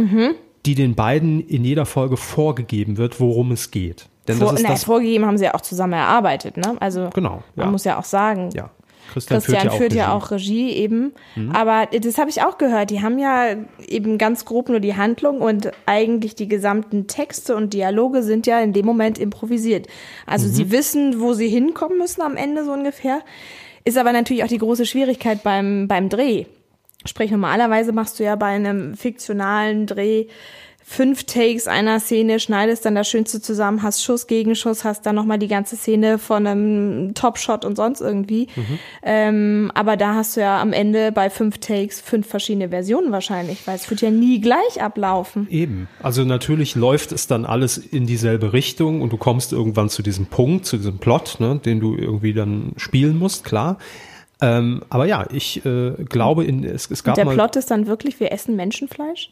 [0.66, 4.10] die den beiden in jeder Folge vorgegeben wird, worum es geht.
[4.28, 4.84] Denn Vor, das ist na, das.
[4.84, 6.76] vorgegeben haben sie ja auch zusammen erarbeitet, ne?
[6.80, 7.70] Also Genau, man ja.
[7.72, 8.70] muss ja auch sagen, Ja.
[9.10, 10.12] Christian, Christian führt ja Regie.
[10.14, 10.22] Mhm.
[10.22, 11.12] auch Regie eben.
[11.54, 12.90] Aber das habe ich auch gehört.
[12.90, 13.54] Die haben ja
[13.86, 18.60] eben ganz grob nur die Handlung und eigentlich die gesamten Texte und Dialoge sind ja
[18.60, 19.86] in dem Moment improvisiert.
[20.26, 20.52] Also Mhm.
[20.52, 23.20] sie wissen, wo sie hinkommen müssen am Ende so ungefähr.
[23.84, 26.44] Ist aber natürlich auch die große Schwierigkeit beim, beim Dreh.
[27.06, 30.26] Sprich, normalerweise machst du ja bei einem fiktionalen Dreh
[30.90, 35.38] fünf Takes einer Szene, schneidest dann das Schönste zusammen, hast Schuss, Gegenschuss, hast dann nochmal
[35.38, 38.48] die ganze Szene von einem Top-Shot und sonst irgendwie.
[39.02, 43.66] Ähm, aber da hast du ja am Ende bei fünf Takes fünf verschiedene Versionen wahrscheinlich,
[43.66, 45.46] weil es wird ja nie gleich ablaufen.
[45.50, 45.88] Eben.
[46.02, 50.24] Also natürlich läuft es dann alles in dieselbe Richtung und du kommst irgendwann zu diesem
[50.24, 53.76] Punkt, zu diesem Plot, ne, den du irgendwie dann spielen musst, klar.
[54.40, 57.34] Ähm, aber ja, ich äh, glaube, in, es, es gab Der mal.
[57.34, 59.30] Plot ist dann wirklich, wir essen Menschenfleisch?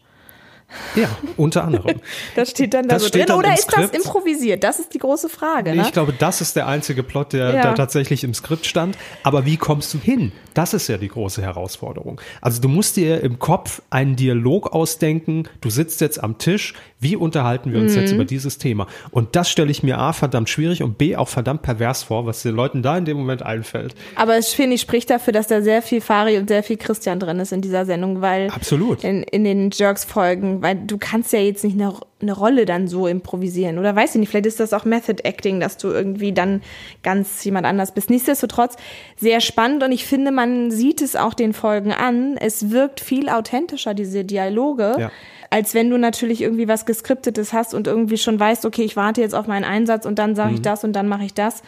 [0.94, 2.00] Ja, unter anderem.
[2.34, 3.30] Das steht dann da Das so drin.
[3.30, 3.94] Oder ist das Skript.
[3.94, 4.62] improvisiert?
[4.64, 5.74] Das ist die große Frage.
[5.74, 5.82] Ne?
[5.82, 7.62] Ich glaube, das ist der einzige Plot, der, Ja.
[7.62, 8.96] der tatsächlich im Skript stand.
[9.22, 10.32] Aber wie kommst du hin?
[10.54, 12.20] Das ist ja die große Herausforderung.
[12.40, 15.44] Also du musst dir im Kopf einen Dialog ausdenken.
[15.60, 16.74] Du sitzt jetzt am Tisch.
[16.98, 18.00] Wie unterhalten wir uns Mhm.
[18.00, 18.86] jetzt über dieses Thema?
[19.10, 22.42] Und das stelle ich mir A verdammt schwierig und B auch verdammt pervers vor, was
[22.42, 23.94] den Leuten da in dem Moment einfällt.
[24.16, 27.20] Aber ich finde, ich spricht dafür, dass da sehr viel Fari und sehr viel Christian
[27.20, 29.04] drin ist in dieser Sendung, weil Absolut.
[29.04, 33.07] in, in den Jerks-Folgen, weil du kannst ja jetzt nicht eine, eine Rolle dann so
[33.07, 33.78] improvisieren.
[33.78, 36.62] Oder weiß ich nicht, vielleicht ist das auch Method Acting, dass du irgendwie dann
[37.02, 38.11] ganz jemand anders bist.
[38.11, 38.76] Nichtsdestotrotz
[39.16, 42.36] sehr spannend und ich finde, man sieht es auch den Folgen an.
[42.36, 44.96] Es wirkt viel authentischer, diese Dialoge.
[44.98, 45.11] Ja.
[45.50, 49.20] Als wenn du natürlich irgendwie was Geskriptetes hast und irgendwie schon weißt, okay, ich warte
[49.20, 51.62] jetzt auf meinen Einsatz und dann sage ich das und dann mache ich das.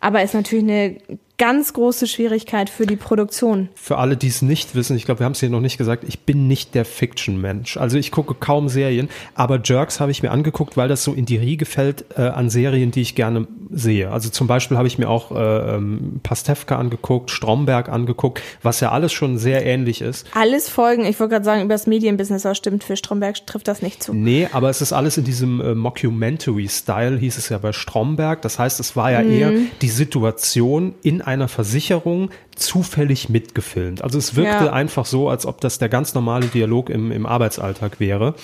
[0.00, 0.96] Aber ist natürlich eine
[1.36, 3.68] ganz große Schwierigkeit für die Produktion.
[3.74, 6.04] Für alle, die es nicht wissen, ich glaube, wir haben es hier noch nicht gesagt,
[6.06, 7.76] ich bin nicht der Fiction-Mensch.
[7.76, 11.26] Also ich gucke kaum Serien, aber Jerks habe ich mir angeguckt, weil das so in
[11.26, 14.10] die Riege fällt äh, an Serien, die ich gerne sehe.
[14.12, 18.92] Also zum Beispiel habe ich mir auch äh, ähm, Pastewka angeguckt, Stromberg angeguckt, was ja
[18.92, 20.26] alles schon sehr ähnlich ist.
[20.34, 23.82] Alles Folgen, ich wollte gerade sagen, über das Medienbusiness, aber stimmt, für Stromberg trifft das
[23.82, 24.14] nicht zu.
[24.14, 28.42] Nee, aber es ist alles in diesem äh, Mockumentary-Style, hieß es ja bei Stromberg.
[28.42, 34.02] Das heißt, es war ja eher die Situation in einer Versicherung zufällig mitgefilmt.
[34.02, 34.72] Also es wirkte Ja.
[34.72, 38.34] einfach so, als ob das der ganz normale Dialog im, im Arbeitsalltag wäre.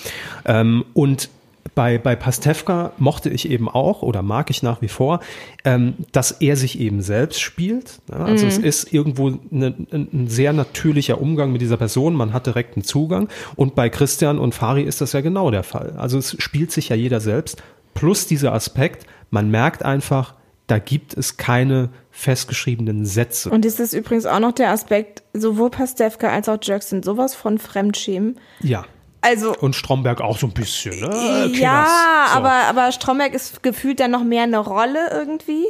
[0.45, 1.29] Ähm, und
[1.75, 5.19] bei, bei Pastewka mochte ich eben auch oder mag ich nach wie vor,
[5.63, 7.99] ähm, dass er sich eben selbst spielt.
[8.09, 12.15] Ja, also es ist irgendwo ein, ein sehr natürlicher Umgang mit dieser Person.
[12.15, 13.29] Man hat direkten Zugang.
[13.55, 15.93] Und bei Christian und Fari ist das ja genau der Fall.
[15.97, 17.61] Also es spielt sich ja jeder selbst.
[17.93, 20.33] Plus dieser Aspekt, man merkt einfach,
[20.67, 23.49] da gibt es keine festgeschriebenen Sätze.
[23.49, 27.33] Und es ist übrigens auch noch der Aspekt, sowohl Pastewka als auch Jerks sind sowas
[27.35, 28.39] von Fremdschämen.
[28.61, 28.85] ja.
[29.23, 30.99] Also, Und Stromberg auch so ein bisschen.
[30.99, 31.07] Ne?
[31.53, 31.59] Killers.
[31.59, 32.37] ja, So.
[32.39, 35.67] aber, aber Stromberg ist gefühlt dann noch mehr eine Rolle irgendwie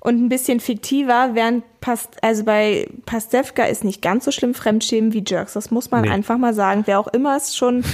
[0.00, 5.14] und ein bisschen fiktiver, während Past, also bei Pastewka ist nicht ganz so schlimm Fremdschämen
[5.14, 5.54] wie Jerks.
[5.54, 6.10] Das muss man Nee.
[6.10, 6.82] einfach mal sagen.
[6.84, 7.84] Wer auch immer es schon,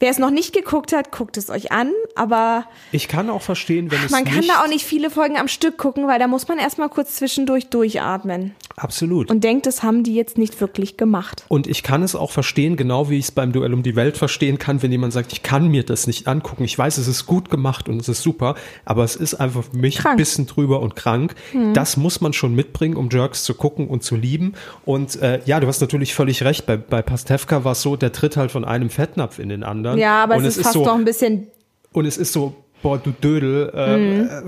[0.00, 3.90] wer es noch nicht geguckt hat, guckt es euch an, aber Ich kann auch verstehen,
[3.90, 6.48] wenn es man kann da auch nicht viele Folgen am Stück gucken, weil da muss
[6.48, 9.30] man erstmal kurz zwischendurch durchatmen Absolut.
[9.30, 11.44] und denkt, das haben die jetzt nicht wirklich gemacht.
[11.48, 14.16] Und ich kann es auch verstehen, genau wie ich es beim Duell um die Welt
[14.16, 16.64] verstehen kann, wenn jemand sagt, ich kann mir das nicht angucken.
[16.64, 18.54] Ich weiß, es ist gut gemacht und es ist super,
[18.84, 20.14] aber es ist einfach für mich Krank.
[20.14, 21.34] ein bisschen drüber und krank.
[21.74, 24.54] Das muss man schon mitbringen, um Jerks zu gucken und zu lieben.
[24.84, 26.66] Und äh, ja, du hast natürlich völlig recht.
[26.66, 29.98] Bei, bei Pastewka war es so, der tritt halt von einem Fettnapf in den anderen.
[29.98, 31.48] Ja, aber und es ist fast so, noch ein bisschen
[31.92, 34.20] und es ist so boah, du Dödel, äh, Mhm.
[34.28, 34.42] äh,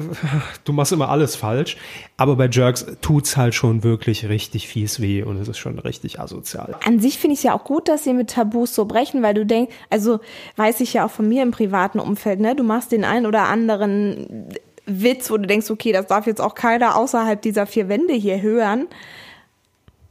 [0.64, 1.76] du machst immer alles falsch.
[2.16, 6.20] Aber bei Jerks tut's halt schon wirklich richtig fies weh und es ist schon richtig
[6.20, 6.76] asozial.
[6.85, 9.35] An sich finde ich es ja auch gut, dass sie mit Tabus so brechen, weil
[9.35, 10.20] du denkst, also
[10.57, 13.49] weiß ich ja auch von mir im privaten Umfeld, ne, du machst den einen oder
[13.49, 14.49] anderen
[14.87, 18.43] Witz, wo du denkst, okay, das darf jetzt auch keiner außerhalb dieser vier Wände hier
[18.43, 18.87] hören.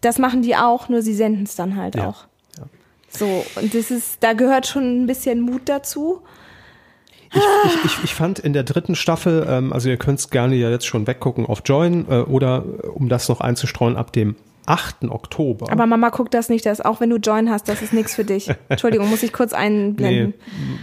[0.01, 2.07] Das machen die auch, nur sie senden es dann halt Ja.
[2.09, 2.25] auch.
[3.11, 6.21] So, und das ist, da gehört schon ein bisschen Mut dazu.
[7.33, 10.55] Ich, ich, ich, ich fand in der dritten Staffel, ähm, also ihr könnt es gerne
[10.55, 14.35] ja jetzt schon weggucken auf Join äh, oder äh, um das noch einzustreuen, ab dem
[14.65, 15.05] 8.
[15.09, 15.71] Oktober.
[15.71, 18.23] Aber Mama guckt das nicht, das auch wenn du Join hast, das ist nichts für
[18.23, 18.51] dich.
[18.69, 20.33] Entschuldigung, muss ich kurz nee, einblenden.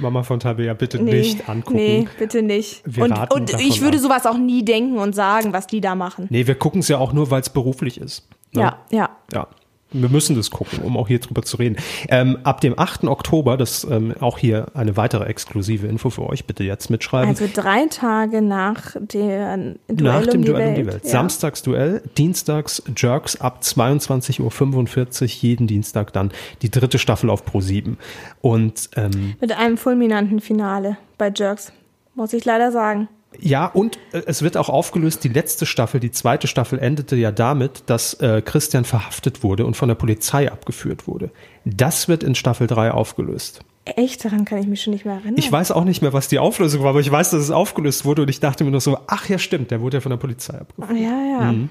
[0.00, 1.76] Mama von Tabea, bitte Nee, nicht angucken.
[1.76, 2.82] Nee, bitte nicht.
[2.84, 4.02] Wir und und ich würde ab.
[4.02, 6.26] sowas auch nie denken und sagen, was die da machen.
[6.30, 8.28] Nee, wir gucken es ja auch nur, weil es beruflich ist.
[8.52, 8.62] ne?
[8.62, 9.10] Ja, ja.
[9.32, 9.48] Ja.
[9.92, 11.76] Wir müssen das gucken, um auch hier drüber zu reden.
[12.08, 13.04] Ähm, ab dem 8.
[13.04, 17.28] Oktober, das ähm, auch hier eine weitere exklusive Info für euch, bitte jetzt mitschreiben.
[17.28, 20.76] Also drei Tage nach dem Duell Nach dem um Duell um Welt.
[20.76, 21.04] die Welt.
[21.04, 21.10] Ja.
[21.10, 26.32] Samstags Duell, dienstags Jerks ab 22.45 Uhr, jeden Dienstag dann
[26.62, 27.96] die dritte Staffel auf Pro 7.
[28.40, 31.72] Und ähm, Mit einem fulminanten Finale bei Jerks,
[32.14, 33.08] muss ich leider sagen.
[33.40, 37.32] Ja, und äh, es wird auch aufgelöst, die letzte Staffel, die zweite Staffel endete ja
[37.32, 41.30] damit, dass äh, Christian verhaftet wurde und von der Polizei abgeführt wurde.
[41.64, 43.60] Das wird in Staffel 3 aufgelöst.
[43.94, 45.36] Echt, daran kann ich mich schon nicht mehr erinnern.
[45.36, 48.04] Ich weiß auch nicht mehr, was die Auflösung war, aber ich weiß, dass es aufgelöst
[48.04, 50.16] wurde und ich dachte mir nur so, ach ja, stimmt, der wurde ja von der
[50.16, 50.98] Polizei abgeführt.
[50.98, 51.52] Ja, ja.
[51.52, 51.70] Mhm.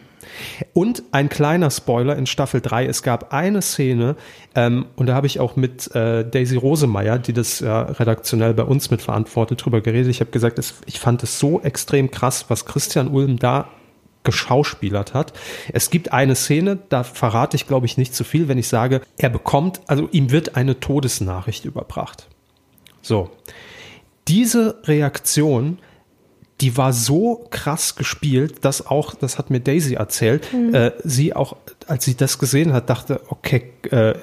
[0.73, 4.15] Und ein kleiner Spoiler in Staffel 3, es gab eine Szene,
[4.55, 8.63] ähm, und da habe ich auch mit äh, Daisy Rosemeyer, die das ja redaktionell bei
[8.63, 10.09] uns mitverantwortet, drüber geredet.
[10.09, 13.67] Ich habe gesagt, es, ich fand es so extrem krass, was Christian Ulm da
[14.25, 15.33] geschauspielert hat.
[15.71, 19.01] Es gibt eine Szene, da verrate ich, glaube ich, nicht zu viel, wenn ich sage,
[19.17, 22.27] er bekommt, also ihm wird eine Todesnachricht überbracht.
[23.01, 23.29] So.
[24.27, 25.77] Diese Reaktion,
[26.61, 31.57] die war so krass gespielt, dass auch, das hat mir Daisy erzählt, äh, sie auch,
[31.87, 34.13] als sie das gesehen hat, dachte, okay, äh,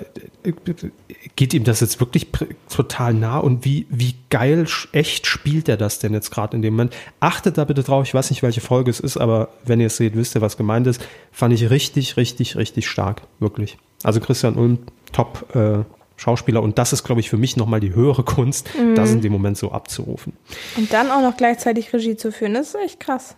[1.37, 2.29] geht ihm das jetzt wirklich
[2.71, 6.75] total nah und wie, wie geil, echt spielt er das denn jetzt gerade in dem
[6.75, 6.95] Moment?
[7.21, 9.99] Achtet da bitte drauf, ich weiß nicht, welche Folge es ist, aber wenn ihr es
[9.99, 11.03] seht, wisst ihr, was gemeint ist.
[11.33, 13.77] Fand ich richtig, richtig, richtig stark, wirklich.
[14.03, 14.79] Also Christian Ulm,
[15.13, 15.85] top äh,
[16.23, 19.33] Schauspieler und das ist, glaube ich, für mich nochmal die höhere Kunst, das in dem
[19.33, 20.35] Moment so abzurufen.
[20.77, 23.35] Und dann auch noch gleichzeitig Regie zu führen, das ist echt krass.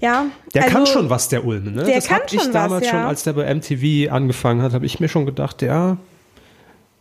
[0.00, 0.26] Ja.
[0.54, 1.74] Der also, kann schon was, der Ulm.
[1.74, 1.84] Ne?
[1.84, 3.08] der das kann hab ich schon damals was, schon, ja.
[3.08, 5.98] als der bei MTV angefangen hat, habe ich mir schon gedacht, der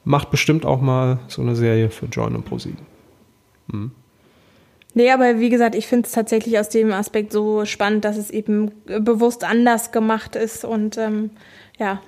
[0.04, 2.80] macht bestimmt auch mal so eine Serie für Join und ProSieben.
[4.94, 8.30] Nee, aber wie gesagt, ich finde es tatsächlich aus dem Aspekt so spannend, dass es
[8.30, 11.30] eben äh, bewusst anders gemacht ist und ähm,
[11.78, 12.02] ja.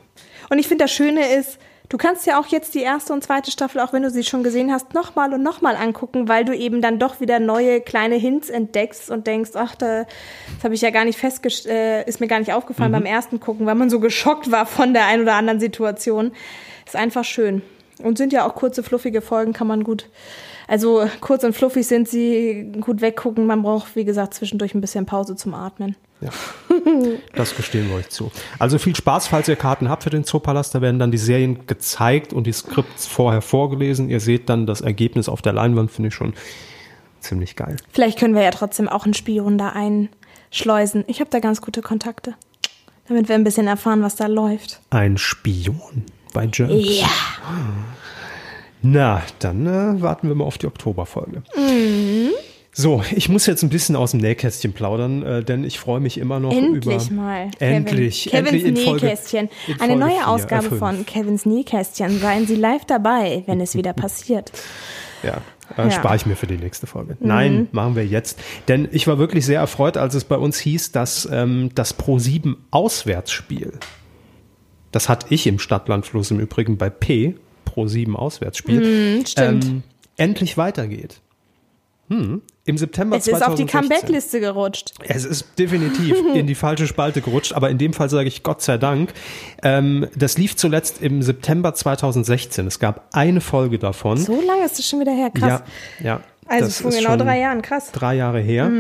[0.50, 1.60] Und ich finde das Schöne ist,
[1.90, 4.44] du kannst ja auch jetzt die erste und zweite Staffel, auch wenn du sie schon
[4.44, 8.50] gesehen hast, nochmal und nochmal angucken, weil du eben dann doch wieder neue kleine Hints
[8.50, 12.28] entdeckst und denkst, ach, da, das habe ich ja gar nicht festgestellt, äh, ist mir
[12.28, 15.34] gar nicht aufgefallen beim ersten Gucken, weil man so geschockt war von der ein oder
[15.34, 16.32] anderen Situation.
[16.86, 17.62] Ist einfach schön.
[18.02, 20.08] Und sind ja auch kurze, fluffige Folgen, kann man gut
[20.70, 23.48] also kurz und fluffig sind sie, gut weggucken.
[23.48, 25.96] Man braucht, wie gesagt, zwischendurch ein bisschen Pause zum Atmen.
[26.22, 26.30] Ja,
[27.34, 28.32] das gestehen wir euch zu.
[28.60, 30.76] Also viel Spaß, falls ihr Karten habt für den Zoopalast.
[30.76, 34.10] Da werden dann die Serien gezeigt und die Skripts vorher vorgelesen.
[34.10, 36.34] Ihr seht dann das Ergebnis auf der Leinwand, finde ich schon
[37.20, 37.78] ziemlich geil.
[37.92, 41.04] Vielleicht können wir ja trotzdem auch einen Spion da einschleusen.
[41.08, 42.36] Ich habe da ganz gute Kontakte.
[43.08, 44.82] Damit wir ein bisschen erfahren, was da läuft.
[44.92, 47.00] Ein Spion bei Jerks.
[47.00, 47.10] Ja.
[48.82, 51.44] Na, dann äh, warten wir mal auf die Oktoberfolge.
[52.72, 56.18] So, ich muss jetzt ein bisschen aus dem Nähkästchen plaudern, äh, denn ich freue mich
[56.18, 57.22] immer noch Endlich über.
[57.22, 57.52] mal.
[57.60, 58.26] Endlich.
[58.30, 58.46] Kevin.
[58.46, 59.50] endlich in Kevins Folge- Nähkästchen.
[59.68, 62.20] in Eine neue vier, Ausgabe äh, von Kevins Nähkästchen.
[62.20, 64.52] Seien Sie live dabei, wenn es wieder passiert.
[65.24, 65.30] Ja,
[65.76, 65.86] äh, Ja.
[65.86, 65.92] Mhm.
[65.92, 67.18] spare ich mir für die nächste Folge.
[67.20, 68.40] Nein, machen wir jetzt.
[68.70, 72.56] Denn ich war wirklich sehr erfreut, als es bei uns hieß, dass ähm, das Pro7
[72.72, 73.74] Auswärtsspiel,
[74.94, 77.36] das hatte ich im Stadtlandfluss im Übrigen bei P,
[77.70, 79.66] Pro7 Auswärtsspiel, Mhm, stimmt.
[79.66, 79.84] ähm,
[80.18, 81.22] endlich weitergeht.
[82.10, 82.42] Hm.
[82.66, 83.82] Im September es ist auf die 2016.
[83.82, 84.94] Comeback-Liste gerutscht.
[85.08, 88.62] Es ist definitiv in die falsche Spalte gerutscht, aber in dem Fall sage ich Gott
[88.64, 89.14] sei Dank.
[89.64, 92.66] Ähm, das lief zuletzt im September 2016.
[92.66, 94.18] Es gab eine Folge davon.
[94.18, 95.30] So lange ist es schon wieder her.
[95.30, 95.62] Krass.
[96.00, 96.22] Ja, ja.
[96.48, 97.62] also vor genau drei Jahren.
[97.62, 97.92] Krass.
[97.92, 98.72] Drei Jahre her.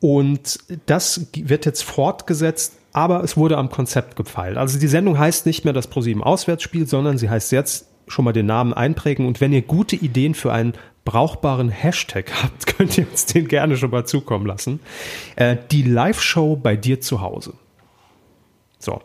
[0.00, 4.56] Und das wird jetzt fortgesetzt, aber es wurde am Konzept gefeilt.
[4.56, 8.32] Also die Sendung heißt nicht mehr das ProSieben Auswärtsspiel, sondern sie heißt jetzt schon mal
[8.32, 9.26] den Namen einprägen.
[9.26, 13.76] Und wenn ihr gute Ideen für einen brauchbaren Hashtag habt, könnt ihr uns den gerne
[13.76, 14.80] schon mal zukommen lassen.
[15.36, 17.54] Äh, die Live-Show bei dir zu Hause.
[18.78, 19.00] So.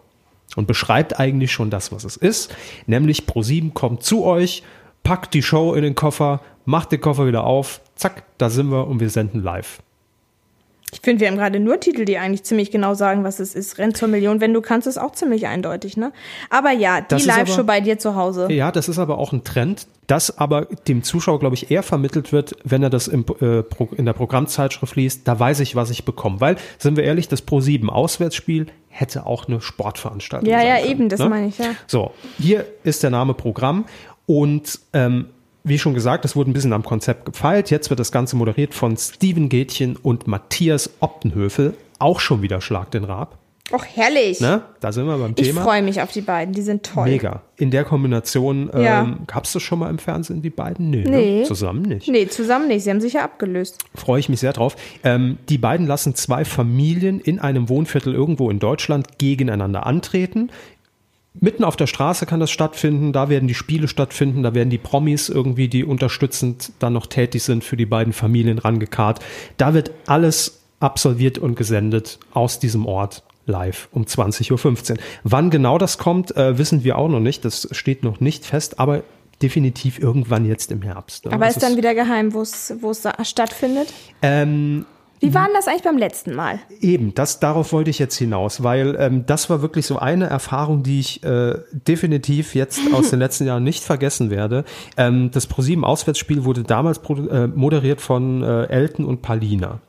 [0.56, 2.56] Und beschreibt eigentlich schon das, was es ist.
[2.88, 4.64] Nämlich ProSieben kommt zu euch,
[5.04, 8.88] packt die Show in den Koffer, macht den Koffer wieder auf, zack, da sind wir
[8.88, 9.82] und wir senden live.
[10.92, 13.78] Ich finde, wir haben gerade nur Titel, die eigentlich ziemlich genau sagen, was es ist.
[13.78, 16.14] Renn zur Million, wenn du kannst, ist auch ziemlich eindeutig, ne?
[16.50, 18.52] Aber ja, die Live-Show bei dir zu Hause.
[18.52, 22.32] Ja, das ist aber auch ein Trend, das aber dem Zuschauer, glaube ich, eher vermittelt
[22.32, 23.64] wird, wenn er das im, äh,
[23.96, 25.28] in der Programmzeitschrift liest.
[25.28, 26.40] Da weiß ich, was ich bekomme.
[26.40, 31.10] Weil, sind wir ehrlich, das Pro7 Auswärtsspiel hätte auch eine Sportveranstaltung ja, Ja, können, eben,
[31.10, 31.30] das ne?
[31.30, 31.72] meine ich, ja.
[31.88, 33.86] So, hier ist der Name Programm
[34.26, 35.28] und ähm,
[35.66, 37.70] wie schon gesagt, es wurde ein bisschen am Konzept gefeilt.
[37.72, 41.74] Jetzt wird das Ganze moderiert von Steven Gätchen und Matthias Optenhöfel.
[42.00, 43.38] Auch schon wieder Schlag den Raab.
[43.74, 44.40] Och, herrlich.
[44.42, 44.62] Ne?
[44.80, 45.64] Da sind wir beim ich Thema.
[45.64, 47.06] freue mich auf die beiden, die sind toll.
[47.06, 47.42] Mega.
[47.58, 49.02] In der Kombination, Ja.
[49.02, 50.92] ähm, gab es das schon mal im Fernsehen, die beiden?
[50.92, 51.40] Nee, Nee.
[51.40, 51.44] Ne?
[51.46, 52.08] zusammen nicht.
[52.08, 53.80] Nee, zusammen nicht, sie haben sich ja abgelöst.
[53.96, 54.76] Freue ich mich sehr drauf.
[55.04, 60.52] Ähm, die beiden lassen zwei Familien in einem Wohnviertel irgendwo in Deutschland gegeneinander antreten.
[61.40, 64.78] Mitten auf der Straße kann das stattfinden, da werden die Spiele stattfinden, da werden die
[64.78, 69.20] Promis irgendwie, die unterstützend dann noch tätig sind, für die beiden Familien rangekarrt.
[69.58, 74.98] Da wird alles absolviert und gesendet aus diesem Ort live um 20.15 Uhr.
[75.24, 77.46] Wann genau das kommt, äh, wissen wir auch noch nicht.
[77.46, 79.04] Das steht noch nicht fest, aber
[79.42, 81.28] definitiv irgendwann jetzt im Herbst.
[81.28, 82.74] Aber Das ist dann wieder geheim, wo es
[83.24, 83.94] stattfindet?
[84.22, 84.86] ähm,
[85.26, 86.60] Wie war denn das eigentlich beim letzten Mal?
[86.82, 90.84] Eben, das darauf wollte ich jetzt hinaus, weil ähm, das war wirklich so eine Erfahrung,
[90.84, 94.66] die ich äh, definitiv jetzt aus den letzten Jahren nicht vergessen werde.
[94.98, 99.80] Ähm, das ProSieben Auswärtsspiel wurde damals äh, moderiert von äh, Elton und Palina.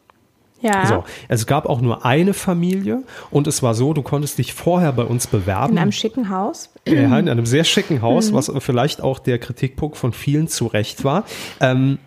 [0.61, 0.87] Ja.
[0.87, 4.93] So, es gab auch nur eine Familie und es war so, du konntest dich vorher
[4.93, 5.74] bei uns bewerben.
[5.74, 6.70] In einem schicken Haus.
[6.89, 11.05] Ja, in einem sehr schicken Haus, was vielleicht auch der Kritikpunkt von vielen zu Recht
[11.05, 11.24] war.
[11.61, 11.99] Ähm,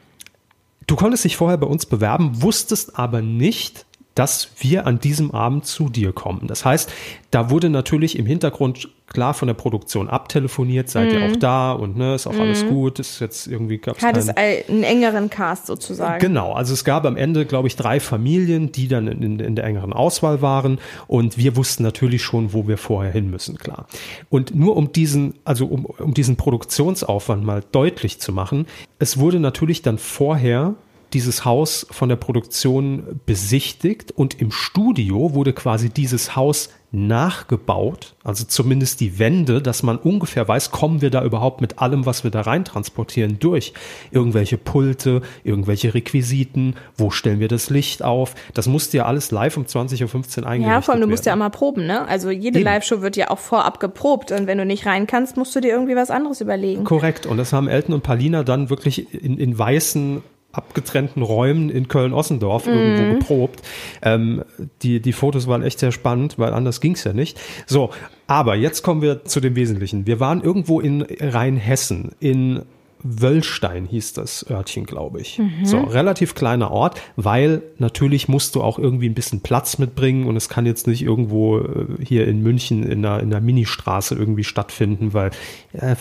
[0.90, 3.86] du konntest dich vorher bei uns bewerben, wusstest aber nicht,
[4.20, 6.47] dass wir an diesem Abend zu dir kommen.
[6.47, 6.91] Das heißt,
[7.32, 11.95] da wurde natürlich im Hintergrund klar von der Produktion abtelefoniert, seid ihr auch da und
[11.95, 16.20] ne, ist auch alles gut, ist jetzt irgendwie gab's Hat es einen engeren Cast sozusagen.
[16.20, 19.63] Genau, also es gab am Ende, glaube ich, drei Familien, die dann in, in der
[19.63, 23.88] engeren Auswahl waren und wir wussten natürlich schon, wo wir vorher hin müssen, klar.
[24.30, 28.67] Und nur um diesen, also um, um diesen Produktionsaufwand mal deutlich zu machen,
[28.99, 30.76] es wurde natürlich dann vorher
[31.14, 38.45] dieses Haus von der Produktion besichtigt und im Studio wurde quasi dieses Haus nachgebaut, also
[38.45, 42.32] zumindest die Wände, dass man ungefähr weiß, kommen wir da überhaupt mit allem, was wir
[42.32, 43.74] da rein transportieren, durch.
[44.10, 48.34] Irgendwelche Pulte, irgendwelche Requisiten, wo stellen wir das Licht auf?
[48.55, 51.34] Das musste ja alles live um 20.15 Uhr eingerichtet Ja, vor allem, du musst ja
[51.34, 51.41] werden.
[51.41, 52.07] auch mal proben, ne?
[52.07, 52.60] Also jede.
[52.60, 55.70] Live-Show wird ja auch vorab geprobt und wenn du nicht rein kannst, musst du dir
[55.70, 56.84] irgendwie was anderes überlegen.
[56.84, 57.26] Korrekt.
[57.26, 60.24] Und das haben Elton und Palina dann wirklich in, in weißen
[60.60, 63.62] abgetrennten Räumen in Köln-Ossendorf irgendwo geprobt.
[64.01, 64.43] Ähm,
[64.82, 67.39] die, die Fotos waren echt sehr spannend, weil anders ging's ja nicht.
[67.66, 67.91] So,
[68.28, 70.05] aber jetzt kommen wir zu dem Wesentlichen.
[70.05, 72.64] Wir waren irgendwo in Rheinhessen, in
[73.02, 75.41] Wöllstein hieß das Örtchen, glaube ich.
[75.64, 80.36] So, relativ kleiner Ort, weil natürlich musst du auch irgendwie ein bisschen Platz mitbringen und
[80.36, 84.43] es kann jetzt nicht irgendwo äh, hier in München in einer, in einer Ministraße irgendwie
[84.43, 85.32] stattfinden, weil
[85.74, 85.95] äh,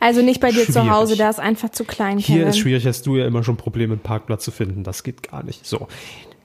[0.00, 0.90] Also nicht bei dir zu.
[0.90, 2.18] Hause, da ist einfach zu klein.
[2.18, 2.48] hier Kevin.
[2.48, 4.84] ist schwierig, hast du ja immer schon Probleme, einen Parkplatz zu finden.
[4.84, 5.66] Das geht gar nicht.
[5.66, 5.88] So.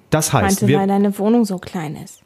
[0.10, 2.22] Das heißt, Meinte, weil wir, deine Wohnung so klein ist.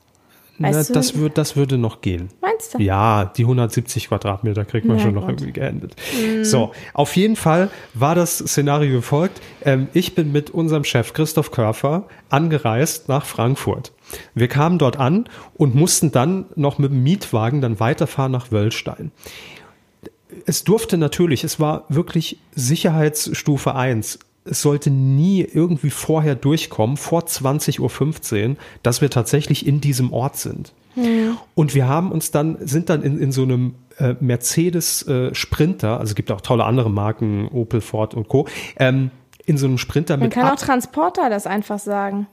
[0.57, 2.29] Na, weißt du- das, wird, das würde noch gehen.
[2.41, 2.79] Meinst du?
[2.81, 5.31] Ja, die 170 Quadratmeter kriegt man Na schon noch gut.
[5.41, 5.95] irgendwie geendet.
[6.43, 9.41] So, auf jeden Fall war das Szenario wie folgt.
[9.63, 13.91] Ähm, ich bin mit unserem Chef Christoph Körfer angereist nach Frankfurt.
[14.33, 19.11] Wir kamen dort an und mussten dann noch mit dem Mietwagen dann weiterfahren nach Wöllstein.
[20.45, 24.19] Es durfte natürlich, es war wirklich Sicherheitsstufe 1.
[24.45, 30.37] Es sollte nie irgendwie vorher durchkommen, vor 20.15 Uhr, dass wir tatsächlich in diesem Ort
[30.37, 30.73] sind.
[31.55, 35.99] Und wir haben uns dann, sind dann in, in so einem äh, Mercedes äh, Sprinter,
[35.99, 39.11] also es gibt auch tolle andere Marken, Opel, Ford und Co., ähm,
[39.45, 42.27] in so einem Sprinter Man mit kann auch Transporter das einfach sagen.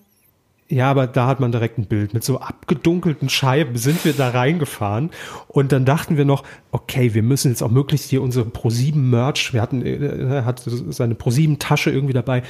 [0.72, 2.14] Ja, aber da hat man direkt ein Bild.
[2.14, 5.10] Mit so abgedunkelten Scheiben sind wir da reingefahren.
[5.48, 9.52] Und dann dachten wir noch, okay, wir müssen jetzt auch möglichst hier unsere Pro7 Merch,
[9.52, 12.42] wir hatten, äh, er hat seine Pro7 Tasche irgendwie dabei,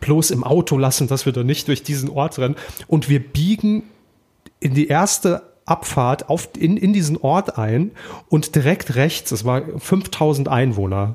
[0.00, 2.56] bloß im Auto lassen, dass wir da nicht durch diesen Ort rennen.
[2.88, 3.84] Und wir biegen
[4.58, 7.92] in die erste Abfahrt auf, in, in diesen Ort ein
[8.28, 11.14] und direkt rechts, es war 5000 Einwohner,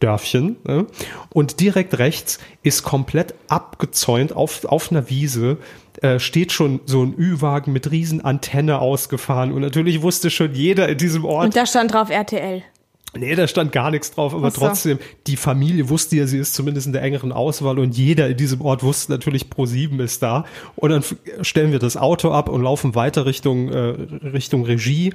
[0.00, 0.56] Dörfchen.
[0.64, 0.86] Ne?
[1.30, 5.58] Und direkt rechts ist komplett abgezäunt auf, auf einer Wiese.
[6.02, 9.52] Äh, steht schon so ein Ü-Wagen mit riesen Antenne ausgefahren.
[9.52, 12.62] Und natürlich wusste schon jeder in diesem Ort, Und da stand drauf RTL.
[13.14, 14.60] Nee, da stand gar nichts drauf, aber so.
[14.60, 18.36] trotzdem, die Familie wusste ja, sie ist zumindest in der engeren Auswahl und jeder in
[18.36, 20.44] diesem Ort wusste natürlich, Pro7 ist da.
[20.74, 21.02] Und dann
[21.42, 25.12] stellen wir das Auto ab und laufen weiter Richtung, äh, Richtung Regie.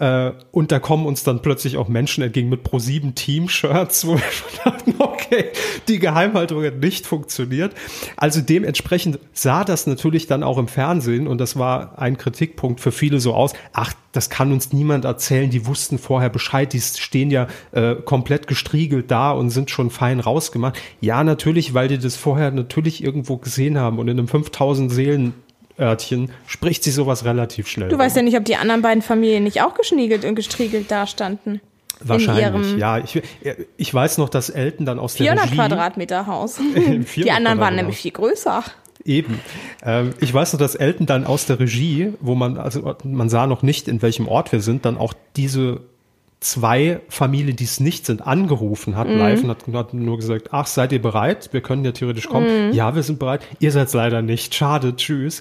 [0.00, 4.32] Äh, und da kommen uns dann plötzlich auch Menschen entgegen mit Pro7 Team-Shirts, wo wir
[4.32, 5.46] schon dachten, okay,
[5.88, 7.72] die Geheimhaltung hat nicht funktioniert.
[8.16, 12.92] Also dementsprechend sah das natürlich dann auch im Fernsehen und das war ein Kritikpunkt für
[12.92, 13.52] viele so aus.
[13.72, 18.46] Ach, das kann uns niemand erzählen, die wussten vorher Bescheid, die stehen ja äh, komplett
[18.46, 20.78] gestriegelt da und sind schon fein rausgemacht.
[21.00, 25.34] Ja, natürlich, weil die das vorher natürlich irgendwo gesehen haben und in einem 5000 Seelen
[25.78, 27.88] Örtchen spricht sich sowas relativ schnell.
[27.88, 31.60] Du weißt ja nicht, ob die anderen beiden Familien nicht auch geschniegelt und gestriegelt dastanden.
[32.00, 32.98] Wahrscheinlich, ja.
[32.98, 33.22] Ich,
[33.76, 36.56] ich weiß noch, dass Elton dann aus der 400 Regie, Quadratmeter Haus.
[36.74, 38.62] 400 Die anderen waren nämlich viel größer.
[39.04, 39.40] Eben.
[39.84, 43.46] Ähm, ich weiß noch, dass Elton dann aus der Regie, wo man, also man sah
[43.46, 45.82] noch nicht, in welchem Ort wir sind, dann auch diese
[46.44, 50.66] zwei Familien, die es nicht sind, angerufen hat live und hat, hat nur gesagt, ach,
[50.66, 51.48] seid ihr bereit?
[51.52, 52.72] Wir können ja theoretisch kommen.
[52.74, 53.46] Ja, wir sind bereit.
[53.60, 54.54] Ihr seid leider nicht.
[54.54, 55.40] Schade, tschüss.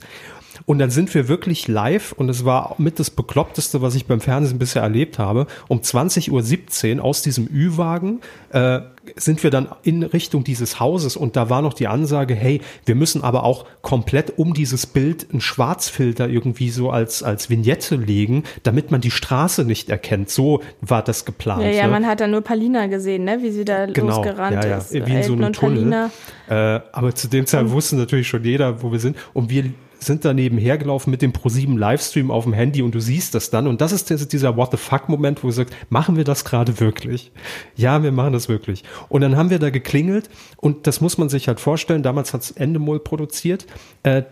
[0.66, 4.22] Und dann sind wir wirklich live und es war mit das Bekloppteste, was ich beim
[4.22, 5.48] Fernsehen bisher erlebt habe.
[5.68, 8.82] Um 20.17 Uhr aus diesem Ü-Wagen äh,
[9.16, 12.96] sind wir dann in Richtung dieses Hauses und da war noch die Ansage, hey, wir
[12.96, 18.44] müssen aber auch komplett um dieses Bild einen Schwarzfilter irgendwie so als, als Vignette legen,
[18.64, 20.30] damit man die Straße nicht erkennt.
[20.30, 21.64] So war das geplant.
[21.64, 21.92] Ja, ja, ne?
[21.92, 23.40] man hat da nur Palina gesehen, ne?
[23.42, 24.78] wie sie da Genau, losgerannt ja, ja.
[24.78, 24.94] ist.
[24.94, 26.10] Wie in so Elton einem Tunnel.
[26.50, 26.54] Äh,
[26.92, 29.18] aber zu dem Zeit wusste natürlich schon jeder, wo wir sind.
[29.34, 29.66] Und wir
[30.06, 33.50] sind da nebenher gelaufen mit dem Pro7 Livestream auf dem Handy und du siehst das
[33.50, 33.68] dann.
[33.68, 37.32] Und das ist dieser What the fuck-Moment, wo du sagst, machen wir das gerade wirklich?
[37.76, 38.84] Ja, wir machen das wirklich.
[39.10, 42.04] Und dann haben wir da geklingelt und das muss man sich halt vorstellen.
[42.04, 43.66] Damals hat's Endemol produziert.
[44.04, 44.24] Äh,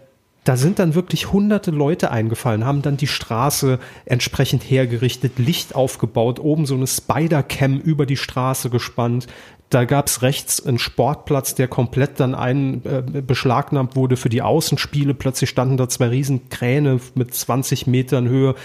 [0.44, 6.40] da sind dann wirklich hunderte Leute eingefallen, haben dann die Straße entsprechend hergerichtet, Licht aufgebaut,
[6.40, 9.28] oben so eine Spider-Cam über die Straße gespannt.
[9.70, 15.14] Da gab's rechts einen Sportplatz, der komplett dann ein, äh, beschlagnahmt wurde für die Außenspiele.
[15.14, 18.56] Plötzlich standen da zwei Riesenkräne mit 20 Metern Höhe.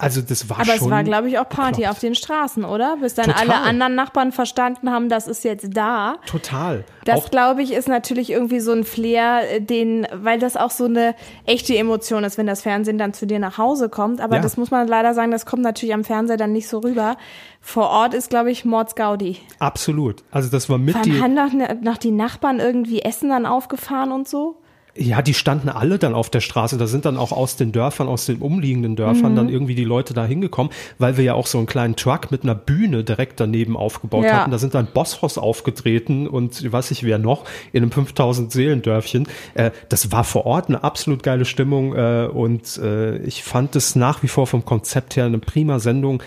[0.00, 0.86] Also das war Aber schon.
[0.86, 1.90] es war, glaube ich, auch Party bekloppt.
[1.90, 2.96] auf den Straßen, oder?
[3.00, 3.42] Bis dann Total.
[3.42, 6.16] alle anderen Nachbarn verstanden haben, das ist jetzt da.
[6.26, 6.84] Total.
[7.04, 10.84] Das, glaube ich, ist natürlich irgendwie so ein Flair, äh, den, weil das auch so
[10.86, 11.14] eine
[11.46, 14.20] echte Emotion ist, wenn das Fernsehen dann zu dir nach Hause kommt.
[14.20, 14.42] Aber Ja.
[14.42, 17.16] das muss man leider sagen, das kommt natürlich am Fernseher dann nicht so rüber.
[17.60, 19.36] Vor Ort ist, glaube ich, Mords Gaudi.
[19.58, 20.22] absolut.
[20.30, 21.10] Also das war mit die.
[21.20, 24.56] allem haben noch, noch die Nachbarn irgendwie Essen dann aufgefahren und so.
[24.96, 26.76] Ja, die standen alle dann auf der Straße.
[26.76, 30.14] Da sind dann auch aus den Dörfern, aus den umliegenden Dörfern dann irgendwie die Leute
[30.14, 33.76] da hingekommen, weil wir ja auch so einen kleinen Truck mit einer Bühne direkt daneben
[33.76, 34.32] aufgebaut Ja.
[34.40, 34.50] hatten.
[34.50, 39.28] Da sind dann Bosshaus aufgetreten und ich weiß nicht wer noch in einem 5000 Seelendörfchen.
[39.54, 43.94] Äh, das war vor Ort eine absolut geile Stimmung äh, und äh, ich fand es
[43.94, 46.20] nach wie vor vom Konzept her eine prima Sendung.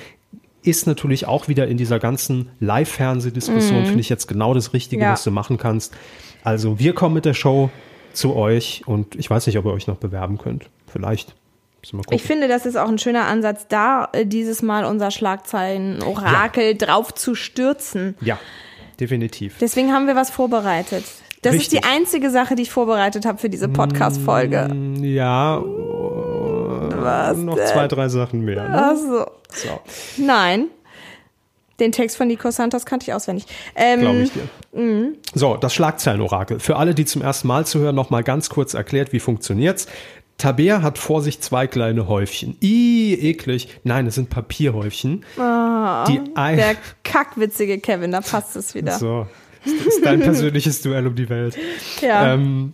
[0.64, 5.08] Ist natürlich auch wieder in dieser ganzen Live-Fernseh-Diskussion, finde ich jetzt genau das Richtige, Mhm.
[5.08, 5.12] Ja.
[5.12, 5.94] was du machen kannst.
[6.44, 7.70] Also wir kommen mit der Show
[8.14, 10.70] zu euch und ich weiß nicht, ob ihr euch noch bewerben könnt.
[10.88, 11.36] Vielleicht.
[12.12, 17.14] Ich finde, das ist auch ein schöner Ansatz, da äh, dieses Mal unser Schlagzeilen-Orakel drauf
[17.14, 18.16] zu stürzen.
[18.22, 18.40] ja,
[19.02, 19.58] definitiv.
[19.60, 21.04] Deswegen haben wir was vorbereitet.
[21.42, 21.82] Das ist Richtig.
[21.82, 24.70] die einzige Sache, die ich vorbereitet habe für diese Podcast-Folge.
[25.02, 27.68] Ja, Was noch denn?
[27.68, 28.70] zwei, drei Sachen mehr.
[28.70, 28.82] Ne?
[28.82, 29.26] Ach so.
[29.54, 29.80] So,
[30.18, 30.68] Nein.
[31.80, 33.46] Den Text von Nico Santos kannte ich auswendig.
[33.76, 35.14] Ähm, glaube ich dir.
[35.34, 36.60] So, das Schlagzeilenorakel.
[36.60, 39.88] Für alle, die zum ersten Mal zuhören, noch mal ganz kurz erklärt, wie funktioniert's.
[40.38, 42.58] Tabea hat vor sich zwei kleine Häufchen.
[42.60, 43.70] Ih, eklig.
[43.84, 45.24] Nein, es sind Papierhäufchen.
[45.38, 48.98] die ein Der kackwitzige Kevin, da passt es wieder.
[48.98, 49.28] So,
[49.64, 51.58] das ist dein persönliches Duell um die Welt.
[52.02, 52.34] Ja.
[52.34, 52.74] Ähm,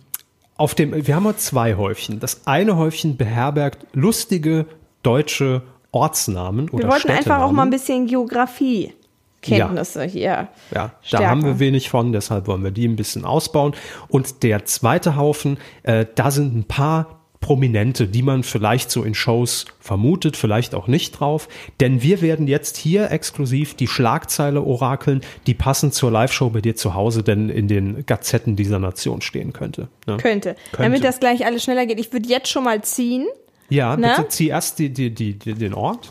[0.56, 2.20] auf dem, wir haben heute zwei Häufchen.
[2.20, 4.66] Das eine Häufchen beherbergt lustige
[5.02, 7.56] deutsche Ortsnamen oder wir wollten einfach auch Städtenamen.
[7.56, 10.48] mal ein bisschen Geografie-Kenntnisse hier.
[10.70, 11.26] Ja, da stärken.
[11.26, 13.74] haben wir wenig von, deshalb wollen wir die ein bisschen ausbauen.
[14.08, 19.14] Und der zweite Haufen, äh, da sind ein paar Prominente, die man vielleicht so in
[19.14, 21.48] Shows vermutet, vielleicht auch nicht drauf.
[21.80, 26.76] Denn wir werden jetzt hier exklusiv die Schlagzeile orakeln, die passend zur Live-Show bei dir
[26.76, 29.88] zu Hause denn in den Gazetten dieser Nation stehen könnte.
[30.06, 30.18] Ne?
[30.18, 30.54] Könnte.
[30.76, 31.98] Damit das gleich alles schneller geht.
[31.98, 33.26] Ich würde jetzt schon mal ziehen.
[33.70, 34.12] Ja, Ne?
[34.16, 36.10] bitte zieh erst die, die, die, den Ort.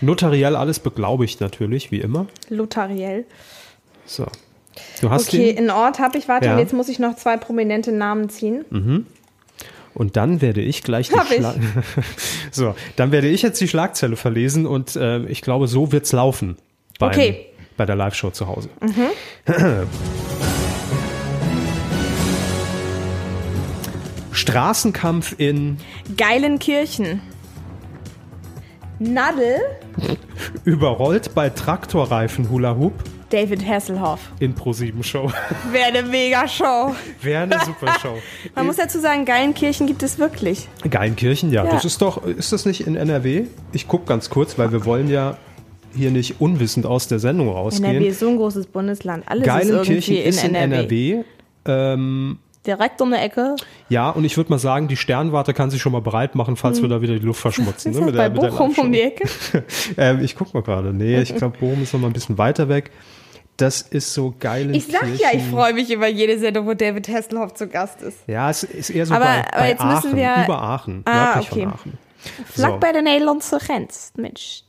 [0.00, 2.26] Notariell alles beglaubigt natürlich, wie immer.
[2.48, 3.24] Lotariell.
[4.06, 4.26] So.
[5.00, 5.58] Du hast Okay, den.
[5.58, 6.28] einen Ort habe ich.
[6.28, 6.52] Warte, Ja.
[6.54, 9.06] und jetzt muss ich noch zwei prominente Namen ziehen.
[9.94, 11.14] Und dann werde ich gleich die.
[11.36, 11.54] Schla
[12.52, 16.56] So, dann werde ich jetzt die Schlagzeile verlesen und äh, ich glaube, so wird's laufen.
[17.00, 17.30] Beim, Okay.
[17.32, 17.58] Mhm.
[17.76, 18.68] Bei der Live-Show zu Hause.
[24.48, 25.76] Straßenkampf in
[26.16, 27.20] Geilenkirchen.
[28.98, 29.60] Nadel
[30.64, 32.94] Überrollt bei Traktorreifen Hula Hoop
[33.28, 34.20] David Hasselhoff.
[34.40, 35.30] in Pro7 Show.
[35.70, 36.94] Wäre eine Mega-Show.
[37.20, 38.16] Wäre eine super Show.
[38.54, 40.66] Man muss dazu sagen, Geilenkirchen gibt es wirklich.
[40.88, 41.66] Geilenkirchen, ja.
[41.66, 41.70] Ja.
[41.70, 43.44] Das ist doch, ist das nicht in NRW?
[43.72, 45.36] Ich gucke ganz kurz, weil wir wollen ja
[45.94, 47.84] hier nicht unwissend aus der Sendung rausgehen.
[47.84, 49.24] NRW ist so ein großes Bundesland.
[49.28, 51.12] Alles ist Geilenkirchen irgendwie ist in in NRW.
[51.12, 51.24] NRW.
[51.66, 52.38] Ähm,
[52.68, 53.56] Direkt um die Ecke.
[53.88, 56.80] ja, und ich würde mal sagen, die Sternwarte kann sich schon mal bereit machen, falls
[56.82, 57.92] wir da wieder die Luft verschmutzen.
[57.94, 57.98] Hm.
[58.00, 58.82] Ist ne, das bei Bochum Live-Show.
[58.82, 59.28] um die Ecke?
[59.96, 60.92] ähm, ich guck mal gerade.
[60.92, 62.90] Nee, ich glaube, Bochum ist noch mal ein bisschen weiter weg.
[63.56, 64.72] Das ist so geil.
[64.76, 68.18] Ich sag ja, ich freue mich über jede Sendung, wo David Hasselhoff zu Gast ist.
[68.28, 71.02] Ja, es ist eher so Aber- bei, aber bei jetzt müssen Aachen, wir- über Aachen,
[71.06, 71.62] Ah, nördlich okay.
[71.62, 71.98] von Aachen.
[72.52, 72.78] Flak So.
[72.78, 74.12] bei der Nederlandse Grens.
[74.16, 74.62] Mensch.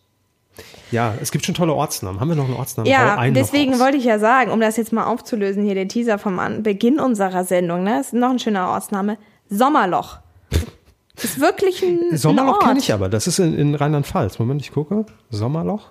[0.92, 2.20] Ja, es gibt schon tolle Ortsnamen.
[2.20, 2.92] Haben wir noch einen Ortsnamen?
[2.92, 6.18] Ja, einen deswegen wollte ich ja sagen, um das jetzt mal aufzulösen, hier der Teaser
[6.18, 8.00] vom An Beginn unserer Sendung, ne?
[8.00, 9.18] Ist noch ein schöner Ortsname.
[9.50, 10.20] Sommerloch.
[11.22, 13.10] Ist wirklich ein, Sommerloch kenne ich aber.
[13.10, 14.40] Das ist in, in Rheinland-Pfalz.
[14.40, 15.06] Moment, ich gucke.
[15.30, 15.90] Sommerloch?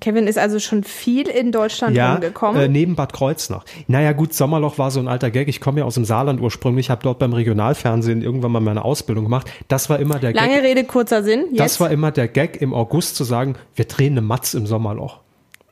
[0.00, 2.60] Kevin ist also schon viel in Deutschland Ja, rumgekommen.
[2.60, 3.64] äh, neben Bad Kreuznach.
[3.86, 5.48] Naja gut, Sommerloch war so ein alter Gag.
[5.48, 9.24] Ich komme ja aus dem Saarland ursprünglich, habe dort beim Regionalfernsehen irgendwann mal meine Ausbildung
[9.24, 9.50] gemacht.
[9.68, 10.64] Das war immer der Lange Gag.
[10.64, 11.46] Rede, kurzer Sinn.
[11.50, 11.60] Jetzt.
[11.60, 15.20] Das war immer der Gag im August zu sagen, wir drehen eine Matz im Sommerloch.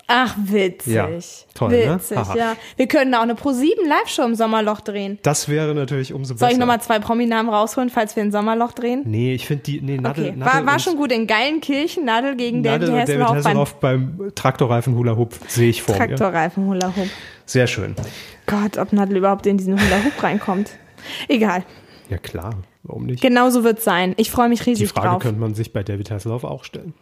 [0.09, 0.95] Ach, witzig.
[0.95, 1.09] Ja,
[1.55, 1.97] toll, ne?
[1.97, 2.37] Witzig, Haha.
[2.37, 2.57] ja.
[2.77, 5.19] Wir können auch eine Pro7 Live-Show im Sommerloch drehen.
[5.23, 6.47] Das wäre natürlich umso besser.
[6.47, 9.03] Soll ich nochmal zwei Prominamen rausholen, falls wir ein Sommerloch drehen?
[9.05, 11.11] Nee, ich finde die, nee, Nadel, Okay, Nadel war, war schon gut.
[11.11, 15.35] In Geilenkirchen, Nadel gegen Nadel David und David Hasselhoff beim Hasselhoff beim Traktorreifen Hula Hoop
[15.49, 15.97] sehe ich vor.
[15.97, 17.09] Traktorreifen Hula Hoop.
[17.45, 17.97] Sehr schön.
[18.47, 20.71] Gott, ob Nadel überhaupt in diesen Hula Hoop reinkommt.
[21.29, 21.65] Egal.
[22.09, 22.55] Ja klar,
[22.85, 23.21] warum nicht?
[23.23, 24.15] Genauso wird's sein.
[24.19, 25.23] Ich freue mich Die riesig Frage drauf.
[25.23, 26.95] könnte man sich bei David Hasselhoff auch stellen.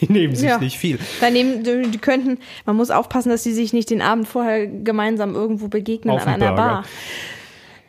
[0.00, 0.58] Die nehmen sich Ja.
[0.58, 0.98] nicht viel.
[1.20, 5.68] Daneben, die könnten, man muss aufpassen, dass sie sich nicht den Abend vorher gemeinsam irgendwo
[5.68, 6.56] begegnen Auf an einer Burger.
[6.56, 6.84] Bar.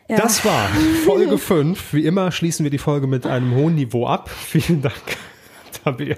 [0.10, 0.18] Ja.
[0.18, 0.70] Das war
[1.06, 1.94] Folge 5.
[1.94, 4.30] Wie immer schließen wir die Folge mit einem hohen Niveau ab.
[4.30, 4.96] Vielen Dank,
[5.84, 6.16] Tabea.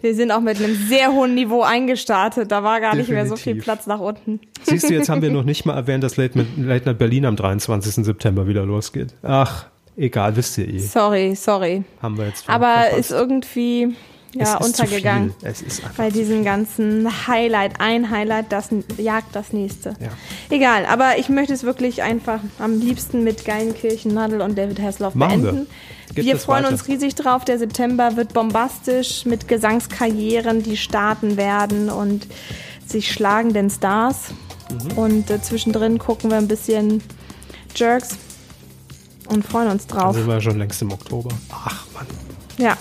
[0.00, 2.50] Wir sind auch mit einem sehr hohen Niveau eingestartet.
[2.50, 3.64] Da war gar nicht mehr so viel Definitiv.
[3.64, 4.40] Platz nach unten.
[4.62, 7.36] Siehst du, jetzt haben wir noch nicht mal erwähnt, dass Late, Late Night Berlin am
[7.36, 8.04] 23.
[8.04, 9.14] September wieder losgeht.
[9.22, 9.66] Ach,
[9.96, 10.78] egal, wisst ihr eh.
[10.78, 11.84] Sorry, sorry.
[12.00, 12.98] Haben wir jetzt Aber verpasst.
[12.98, 13.94] ist irgendwie
[14.34, 15.34] ja, Es ist untergegangen.
[15.96, 19.90] Bei diesem ganzen Highlight, ein Highlight, das jagt das nächste.
[20.00, 20.08] Ja.
[20.50, 25.14] Egal, aber ich möchte es wirklich einfach am liebsten mit Geilenkirchen, Nadel und David Hasselhoff
[25.14, 25.52] Machen wir.
[25.52, 25.70] beenden.
[26.14, 26.74] Wir es freuen weiter.
[26.74, 27.44] uns riesig drauf.
[27.44, 32.26] Der September wird bombastisch mit Gesangskarrieren, die starten werden und
[32.86, 34.26] sich schlagenden Stars.
[34.70, 34.98] Mhm.
[34.98, 37.02] Und äh, zwischendrin gucken wir ein bisschen
[37.74, 38.10] Jerks
[39.28, 40.14] und freuen uns drauf.
[40.14, 41.30] sind wir schon längst im Oktober.
[41.50, 42.06] Ach Mann.
[42.58, 42.76] Ja.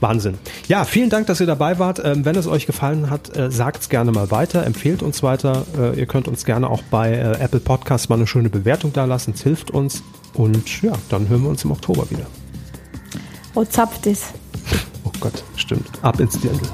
[0.00, 0.38] Wahnsinn.
[0.68, 2.00] Ja, vielen Dank, dass ihr dabei wart.
[2.04, 5.64] Ähm, wenn es euch gefallen hat, äh, sagt es gerne mal weiter, empfehlt uns weiter.
[5.78, 9.04] Äh, ihr könnt uns gerne auch bei äh, Apple Podcasts mal eine schöne Bewertung da
[9.04, 9.32] lassen.
[9.34, 10.02] Es hilft uns.
[10.34, 12.26] Und ja, dann hören wir uns im Oktober wieder.
[13.54, 14.26] Oh, zapft es.
[15.04, 15.88] Oh Gott, stimmt.
[16.02, 16.68] Ab ins Dirndl.